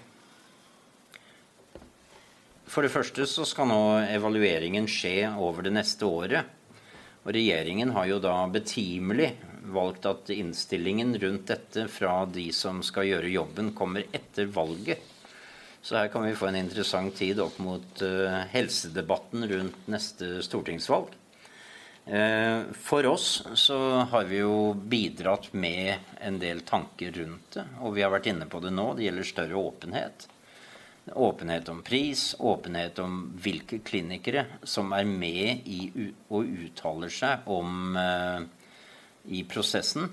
For 2.69 2.85
det 2.85 2.93
første 2.93 3.25
så 3.29 3.47
skal 3.49 3.71
nå 3.71 3.83
evalueringen 4.13 4.89
skje 4.91 5.31
over 5.41 5.65
det 5.65 5.73
neste 5.73 6.05
året. 6.05 6.55
Og 7.25 7.33
regjeringen 7.35 7.95
har 7.97 8.09
jo 8.11 8.19
da 8.23 8.35
betimelig 8.53 9.33
valgt 9.73 10.07
at 10.09 10.31
innstillingen 10.33 11.15
rundt 11.21 11.49
dette 11.51 11.87
fra 11.93 12.23
de 12.29 12.49
som 12.57 12.83
skal 12.85 13.09
gjøre 13.09 13.33
jobben, 13.33 13.73
kommer 13.77 14.07
etter 14.13 14.49
valget. 14.53 15.01
Så 15.81 15.97
her 15.97 16.11
kan 16.13 16.25
vi 16.27 16.37
få 16.37 16.51
en 16.51 16.59
interessant 16.59 17.15
tid 17.17 17.41
opp 17.41 17.59
mot 17.63 18.03
uh, 18.03 18.41
helsedebatten 18.53 19.47
rundt 19.49 19.87
neste 19.89 20.39
stortingsvalg. 20.45 21.13
Uh, 22.09 22.65
for 22.73 23.07
oss 23.09 23.29
så 23.61 23.79
har 24.11 24.27
vi 24.29 24.41
jo 24.43 24.73
bidratt 24.75 25.53
med 25.53 26.13
en 26.25 26.41
del 26.41 26.65
tanker 26.69 27.13
rundt 27.17 27.61
det. 27.61 27.69
Og 27.85 27.95
vi 27.97 28.05
har 28.05 28.13
vært 28.13 28.29
inne 28.33 28.49
på 28.51 28.61
det 28.65 28.75
nå. 28.75 28.91
Det 28.97 29.07
gjelder 29.07 29.33
større 29.33 29.63
åpenhet. 29.71 30.29
Åpenhet 31.15 31.69
om 31.69 31.83
pris, 31.83 32.35
åpenhet 32.39 32.99
om 32.99 33.21
hvilke 33.41 33.79
klinikere 33.85 34.45
som 34.63 34.93
er 34.97 35.07
med 35.09 35.69
i 35.69 36.11
og 36.29 36.49
uttaler 36.49 37.13
seg 37.13 37.47
om 37.51 37.97
uh, 37.97 38.43
i 39.29 39.45
prosessen. 39.49 40.09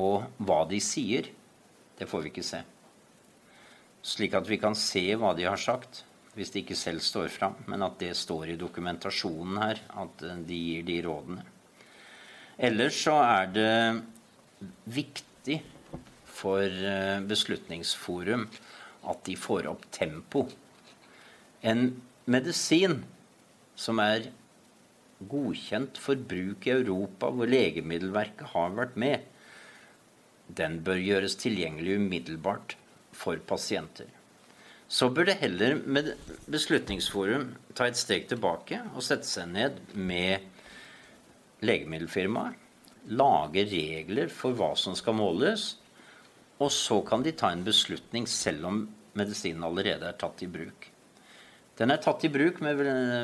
Og 0.00 0.44
hva 0.44 0.60
de 0.70 0.80
sier, 0.82 1.30
det 1.98 2.08
får 2.08 2.24
vi 2.24 2.32
ikke 2.32 2.46
se. 2.46 2.60
Slik 4.06 4.36
at 4.38 4.48
vi 4.48 4.60
kan 4.60 4.76
se 4.78 5.04
hva 5.20 5.34
de 5.36 5.48
har 5.48 5.60
sagt, 5.60 6.04
hvis 6.36 6.52
de 6.54 6.62
ikke 6.62 6.78
selv 6.78 7.02
står 7.04 7.28
fram, 7.32 7.56
men 7.68 7.82
at 7.84 7.98
det 8.00 8.14
står 8.16 8.52
i 8.52 8.60
dokumentasjonen 8.60 9.58
her, 9.60 9.82
at 10.04 10.22
eh, 10.24 10.38
de 10.46 10.60
gir 10.60 10.86
de 10.86 11.00
rådene. 11.04 11.44
Ellers 12.60 12.96
så 13.02 13.16
er 13.24 13.50
det 13.52 13.72
viktig 14.92 15.58
for 16.40 16.64
eh, 16.64 17.20
Beslutningsforum 17.28 18.46
at 19.08 19.24
de 19.26 19.36
får 19.38 19.68
opp 19.70 19.86
tempo. 19.94 20.46
En 21.60 22.00
medisin 22.30 23.02
som 23.78 24.00
er 24.02 24.30
godkjent 25.30 25.98
for 26.00 26.16
bruk 26.16 26.66
i 26.66 26.74
Europa, 26.74 27.28
hvor 27.32 27.48
Legemiddelverket 27.50 28.52
har 28.54 28.72
vært 28.76 28.96
med, 29.00 29.26
den 30.56 30.80
bør 30.84 31.00
gjøres 31.00 31.36
tilgjengelig 31.40 31.98
umiddelbart 32.00 32.76
for 33.14 33.40
pasienter. 33.46 34.08
Så 34.90 35.10
bør 35.14 35.28
det 35.28 35.38
heller 35.38 35.76
med 35.86 36.14
Beslutningsforum 36.50 37.52
ta 37.78 37.86
et 37.86 37.98
steg 38.00 38.26
tilbake 38.30 38.80
og 38.90 39.04
sette 39.06 39.28
seg 39.28 39.52
ned 39.52 39.76
med 39.94 40.48
legemiddelfirmaet, 41.62 42.56
lage 43.14 43.62
regler 43.70 44.32
for 44.32 44.56
hva 44.56 44.72
som 44.76 44.96
skal 44.98 45.14
måles, 45.16 45.76
og 46.60 46.72
så 46.72 47.00
kan 47.06 47.24
de 47.24 47.32
ta 47.32 47.50
en 47.54 47.64
beslutning 47.64 48.26
selv 48.28 48.66
om 48.68 48.80
medisinen 49.16 49.64
allerede 49.64 50.10
er 50.10 50.18
tatt 50.20 50.42
i 50.44 50.48
bruk. 50.50 50.90
Den 51.80 51.92
er 51.94 52.00
tatt 52.04 52.26
i 52.28 52.32
bruk 52.32 52.60
med 52.60 52.76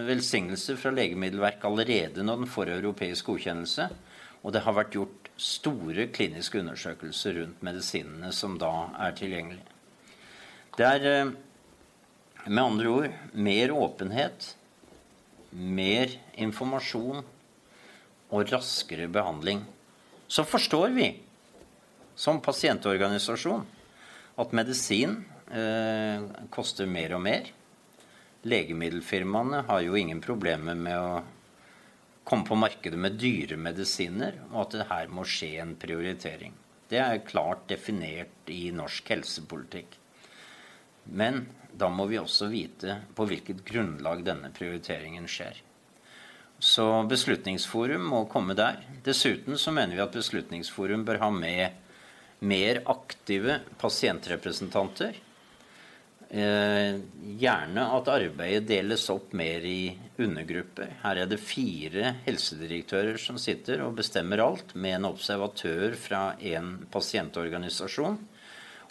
velsignelse 0.07 0.79
fra 0.81 0.93
Legemiddelverket 0.97 1.67
allerede 1.69 2.25
når 2.25 2.43
den 2.43 2.49
får 2.49 2.73
europeisk 2.79 3.29
godkjennelse. 3.29 3.91
Og 4.41 4.55
det 4.55 4.63
har 4.65 4.77
vært 4.79 4.97
gjort 4.97 5.29
store 5.37 6.07
kliniske 6.15 6.63
undersøkelser 6.63 7.37
rundt 7.43 7.65
medisinene 7.67 8.31
som 8.33 8.57
da 8.61 8.71
er 9.05 9.17
tilgjengelige. 9.19 9.75
Det 10.77 10.87
er 10.89 11.07
eh, 11.11 11.35
med 12.47 12.63
andre 12.63 12.93
ord 12.93 13.37
mer 13.37 13.75
åpenhet, 13.77 14.49
mer 15.53 16.17
informasjon 16.41 17.21
og 18.31 18.53
raskere 18.53 19.09
behandling. 19.13 19.67
Så 20.29 20.47
forstår 20.49 20.97
vi 20.97 21.11
som 22.17 22.41
pasientorganisasjon 22.41 23.65
at 24.41 24.53
medisin 24.57 25.19
eh, 25.53 26.25
koster 26.53 26.89
mer 26.89 27.15
og 27.17 27.23
mer. 27.25 27.51
Legemiddelfirmaene 28.47 29.65
har 29.69 29.83
jo 29.85 29.97
ingen 29.99 30.21
problemer 30.25 30.77
med 30.79 30.97
å 30.97 31.21
komme 32.27 32.49
på 32.49 32.59
markedet 32.59 32.99
med 32.99 33.19
dyre 33.21 33.59
medisiner, 33.61 34.41
og 34.51 34.65
at 34.65 34.79
det 34.81 34.89
her 34.91 35.13
må 35.13 35.27
skje 35.29 35.53
en 35.63 35.77
prioritering. 35.79 36.57
Det 36.91 36.99
er 37.03 37.23
klart 37.27 37.67
definert 37.71 38.51
i 38.51 38.71
norsk 38.75 39.13
helsepolitikk. 39.15 39.97
Men 41.15 41.45
da 41.77 41.89
må 41.93 42.07
vi 42.11 42.19
også 42.19 42.49
vite 42.51 43.01
på 43.15 43.27
hvilket 43.29 43.63
grunnlag 43.67 44.25
denne 44.27 44.51
prioriteringen 44.55 45.27
skjer. 45.31 45.59
Så 46.59 46.87
Beslutningsforum 47.11 48.07
må 48.11 48.23
komme 48.33 48.57
der. 48.57 48.81
Dessuten 49.05 49.59
så 49.61 49.75
mener 49.77 49.99
vi 49.99 50.05
at 50.05 50.15
Beslutningsforum 50.15 51.05
bør 51.05 51.21
ha 51.21 51.31
med 51.35 51.83
mer 52.39 52.83
aktive 52.85 53.61
pasientrepresentanter. 53.81 55.17
Eh, 56.29 56.99
gjerne 57.39 57.83
at 57.95 58.09
arbeidet 58.11 58.67
deles 58.67 59.05
opp 59.15 59.31
mer 59.39 59.63
i 59.63 59.95
undergrupper. 60.19 60.97
Her 61.05 61.23
er 61.23 61.29
det 61.31 61.39
fire 61.39 62.17
helsedirektører 62.25 63.21
som 63.23 63.39
sitter 63.39 63.85
og 63.87 63.95
bestemmer 64.01 64.43
alt, 64.43 64.75
med 64.75 64.99
en 64.99 65.11
observatør 65.13 65.95
fra 65.95 66.23
en 66.43 66.81
pasientorganisasjon. 66.91 68.19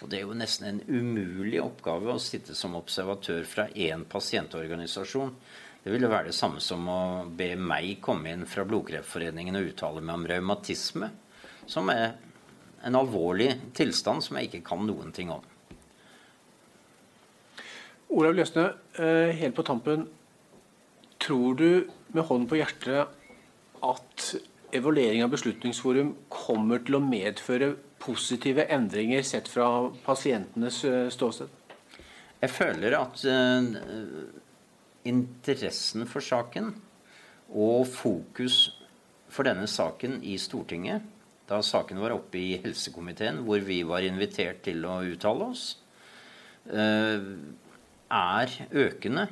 Og 0.01 0.10
det 0.12 0.19
er 0.19 0.25
jo 0.25 0.38
nesten 0.38 0.67
en 0.69 0.81
umulig 0.88 1.60
oppgave 1.63 2.15
å 2.15 2.23
sitte 2.23 2.55
som 2.55 2.75
observatør 2.79 3.43
fra 3.47 3.67
én 3.71 4.08
pasientorganisasjon. 4.08 5.36
Det 5.84 5.93
ville 5.93 6.10
være 6.10 6.31
det 6.31 6.38
samme 6.39 6.63
som 6.63 6.88
å 6.89 7.01
be 7.29 7.51
meg 7.60 7.99
komme 8.03 8.31
inn 8.34 8.47
fra 8.49 8.65
Blodkreftforeningen 8.65 9.60
og 9.60 9.69
uttale 9.69 10.01
meg 10.01 10.17
om 10.17 10.27
revmatisme, 10.31 11.12
som 11.69 11.91
er 11.93 12.15
en 12.86 12.98
alvorlig 12.98 13.52
tilstand 13.78 14.24
som 14.24 14.38
jeg 14.38 14.50
ikke 14.50 14.65
kan 14.69 14.86
noen 14.86 15.13
ting 15.15 15.32
om. 15.34 15.43
Olav 18.15 18.36
Løsne, 18.38 18.74
eh, 19.00 19.34
helt 19.36 19.56
på 19.56 19.65
tampen. 19.65 20.08
Tror 21.19 21.56
du 21.56 21.89
med 22.13 22.24
hånden 22.24 22.48
på 22.48 22.60
hjertet 22.60 23.08
at 23.84 24.36
evaluering 24.71 25.24
av 25.24 25.32
Beslutningsforum 25.34 26.15
kommer 26.30 26.84
til 26.86 27.00
å 27.00 27.04
medføre 27.04 27.76
positive 28.00 28.67
endringer 28.69 29.24
sett 29.26 29.50
fra 29.50 29.89
pasientenes 30.06 30.84
eh, 30.86 31.10
ståsted? 31.10 31.50
Jeg 32.41 32.52
føler 32.52 32.93
at 33.00 33.21
uh, 33.26 33.63
interessen 35.08 36.06
for 36.06 36.21
saken 36.21 36.76
og 37.56 37.88
fokus 37.89 38.76
for 39.32 39.48
denne 39.48 39.65
saken 39.71 40.19
i 40.21 40.36
Stortinget 40.38 41.14
da 41.49 41.62
saken 41.62 41.99
var 42.01 42.15
oppe 42.15 42.39
i 42.41 42.60
helsekomiteen, 42.63 43.43
hvor 43.45 43.62
vi 43.65 43.81
var 43.86 44.05
invitert 44.05 44.63
til 44.65 44.86
å 44.88 44.99
uttale 45.05 45.49
oss, 45.51 45.65
eh, 46.71 47.21
er 48.12 48.55
økende. 48.71 49.27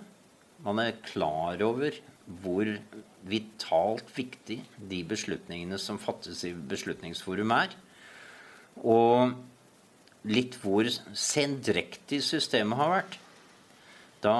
Man 0.63 0.80
er 0.80 0.99
klar 1.06 1.62
over 1.65 1.97
hvor 2.43 2.69
vitalt 3.28 4.12
viktig 4.15 4.60
de 4.78 5.02
beslutningene 5.08 5.80
som 5.80 5.99
fattes 5.99 6.43
i 6.47 6.54
Beslutningsforum, 6.54 7.52
er. 7.52 7.73
Og 8.84 9.34
litt 10.23 10.56
hvor 10.63 10.88
sendrektig 11.17 12.21
systemet 12.23 12.80
har 12.80 12.91
vært. 12.93 13.19
Da 14.23 14.38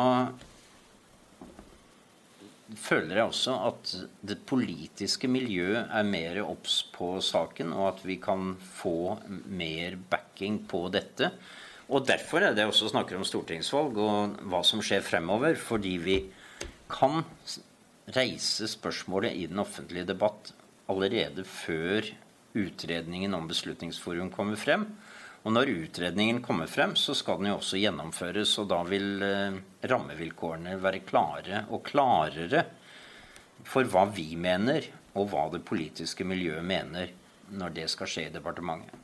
føler 2.80 3.20
jeg 3.20 3.30
også 3.30 3.56
at 3.68 3.92
det 4.26 4.40
politiske 4.50 5.30
miljøet 5.32 5.92
er 5.92 6.08
mer 6.08 6.40
obs 6.44 6.82
på 6.94 7.16
saken, 7.24 7.74
og 7.76 7.90
at 7.94 8.02
vi 8.08 8.18
kan 8.22 8.54
få 8.78 9.18
mer 9.50 9.98
backing 10.10 10.62
på 10.70 10.88
dette. 10.94 11.32
Og 11.94 12.08
Derfor 12.08 12.46
er 12.46 12.56
det 12.56 12.66
også 12.66 12.90
snakker 12.92 13.20
om 13.20 13.26
stortingsvalg 13.28 13.98
og 14.00 14.38
hva 14.50 14.64
som 14.66 14.82
skjer 14.84 15.04
fremover. 15.06 15.58
Fordi 15.60 15.98
vi 16.02 16.18
kan 16.92 17.22
reise 18.16 18.68
spørsmålet 18.72 19.36
i 19.38 19.48
den 19.52 19.62
offentlige 19.64 20.08
debatt 20.10 20.54
allerede 20.92 21.46
før 21.48 22.08
utredningen 22.54 23.34
om 23.34 23.48
Beslutningsforum 23.50 24.32
kommer 24.34 24.60
frem. 24.60 24.88
Og 25.44 25.52
når 25.52 25.74
utredningen 25.74 26.40
kommer 26.44 26.70
frem, 26.72 26.96
så 26.96 27.16
skal 27.18 27.42
den 27.42 27.52
jo 27.52 27.58
også 27.58 27.80
gjennomføres. 27.82 28.56
Og 28.64 28.70
da 28.72 28.80
vil 28.88 29.24
eh, 29.28 29.58
rammevilkårene 29.92 30.78
være 30.80 31.04
klare 31.04 31.66
og 31.70 31.84
klarere 31.90 32.64
for 33.68 33.88
hva 33.92 34.06
vi 34.12 34.34
mener, 34.40 34.88
og 35.20 35.30
hva 35.32 35.50
det 35.54 35.62
politiske 35.68 36.26
miljøet 36.26 36.66
mener 36.66 37.12
når 37.54 37.76
det 37.76 37.90
skal 37.92 38.10
skje 38.10 38.30
i 38.30 38.34
departementet. 38.34 39.00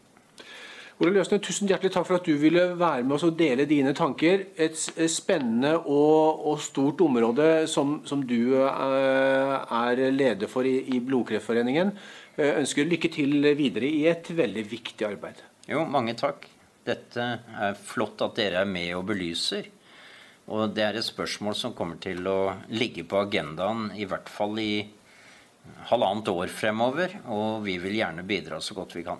Ole 0.99 1.13
Løsne, 1.15 1.37
tusen 1.39 1.69
hjertelig 1.69 1.93
takk 1.93 2.07
for 2.09 2.17
at 2.17 2.25
du 2.27 2.33
ville 2.41 2.63
være 2.75 3.05
med 3.05 3.15
oss 3.15 3.23
og 3.23 3.37
dele 3.39 3.63
dine 3.67 3.93
tanker. 3.95 4.49
Et 4.59 4.75
spennende 5.11 5.77
og, 5.79 6.41
og 6.49 6.59
stort 6.63 6.99
område 7.05 7.69
som, 7.71 8.01
som 8.07 8.25
du 8.27 8.57
er 8.59 10.01
leder 10.11 10.51
for 10.51 10.67
i, 10.67 10.81
i 10.91 10.99
Blodkreftforeningen. 10.99 11.93
Jeg 12.39 12.57
ønsker 12.63 12.89
lykke 12.89 13.13
til 13.15 13.47
videre 13.55 13.87
i 13.87 14.03
et 14.11 14.27
veldig 14.35 14.65
viktig 14.73 15.07
arbeid. 15.07 15.39
Jo, 15.69 15.83
mange 15.85 16.15
takk. 16.17 16.47
Dette 16.81 17.25
er 17.61 17.75
flott 17.77 18.23
at 18.25 18.39
dere 18.39 18.63
er 18.63 18.69
med 18.69 18.89
og 18.97 19.03
belyser. 19.11 19.67
Og 20.49 20.71
det 20.73 20.81
er 20.81 20.97
et 20.97 21.05
spørsmål 21.05 21.53
som 21.57 21.75
kommer 21.77 21.99
til 22.01 22.25
å 22.25 22.55
ligge 22.73 23.03
på 23.05 23.19
agendaen 23.19 23.91
i 23.93 24.07
hvert 24.09 24.31
fall 24.33 24.57
i 24.57 24.87
halvannet 25.91 26.31
år 26.33 26.49
fremover. 26.49 27.13
Og 27.29 27.61
vi 27.67 27.77
vil 27.83 27.99
gjerne 27.99 28.25
bidra 28.25 28.57
så 28.61 28.73
godt 28.73 28.95
vi 28.97 29.03
kan. 29.05 29.17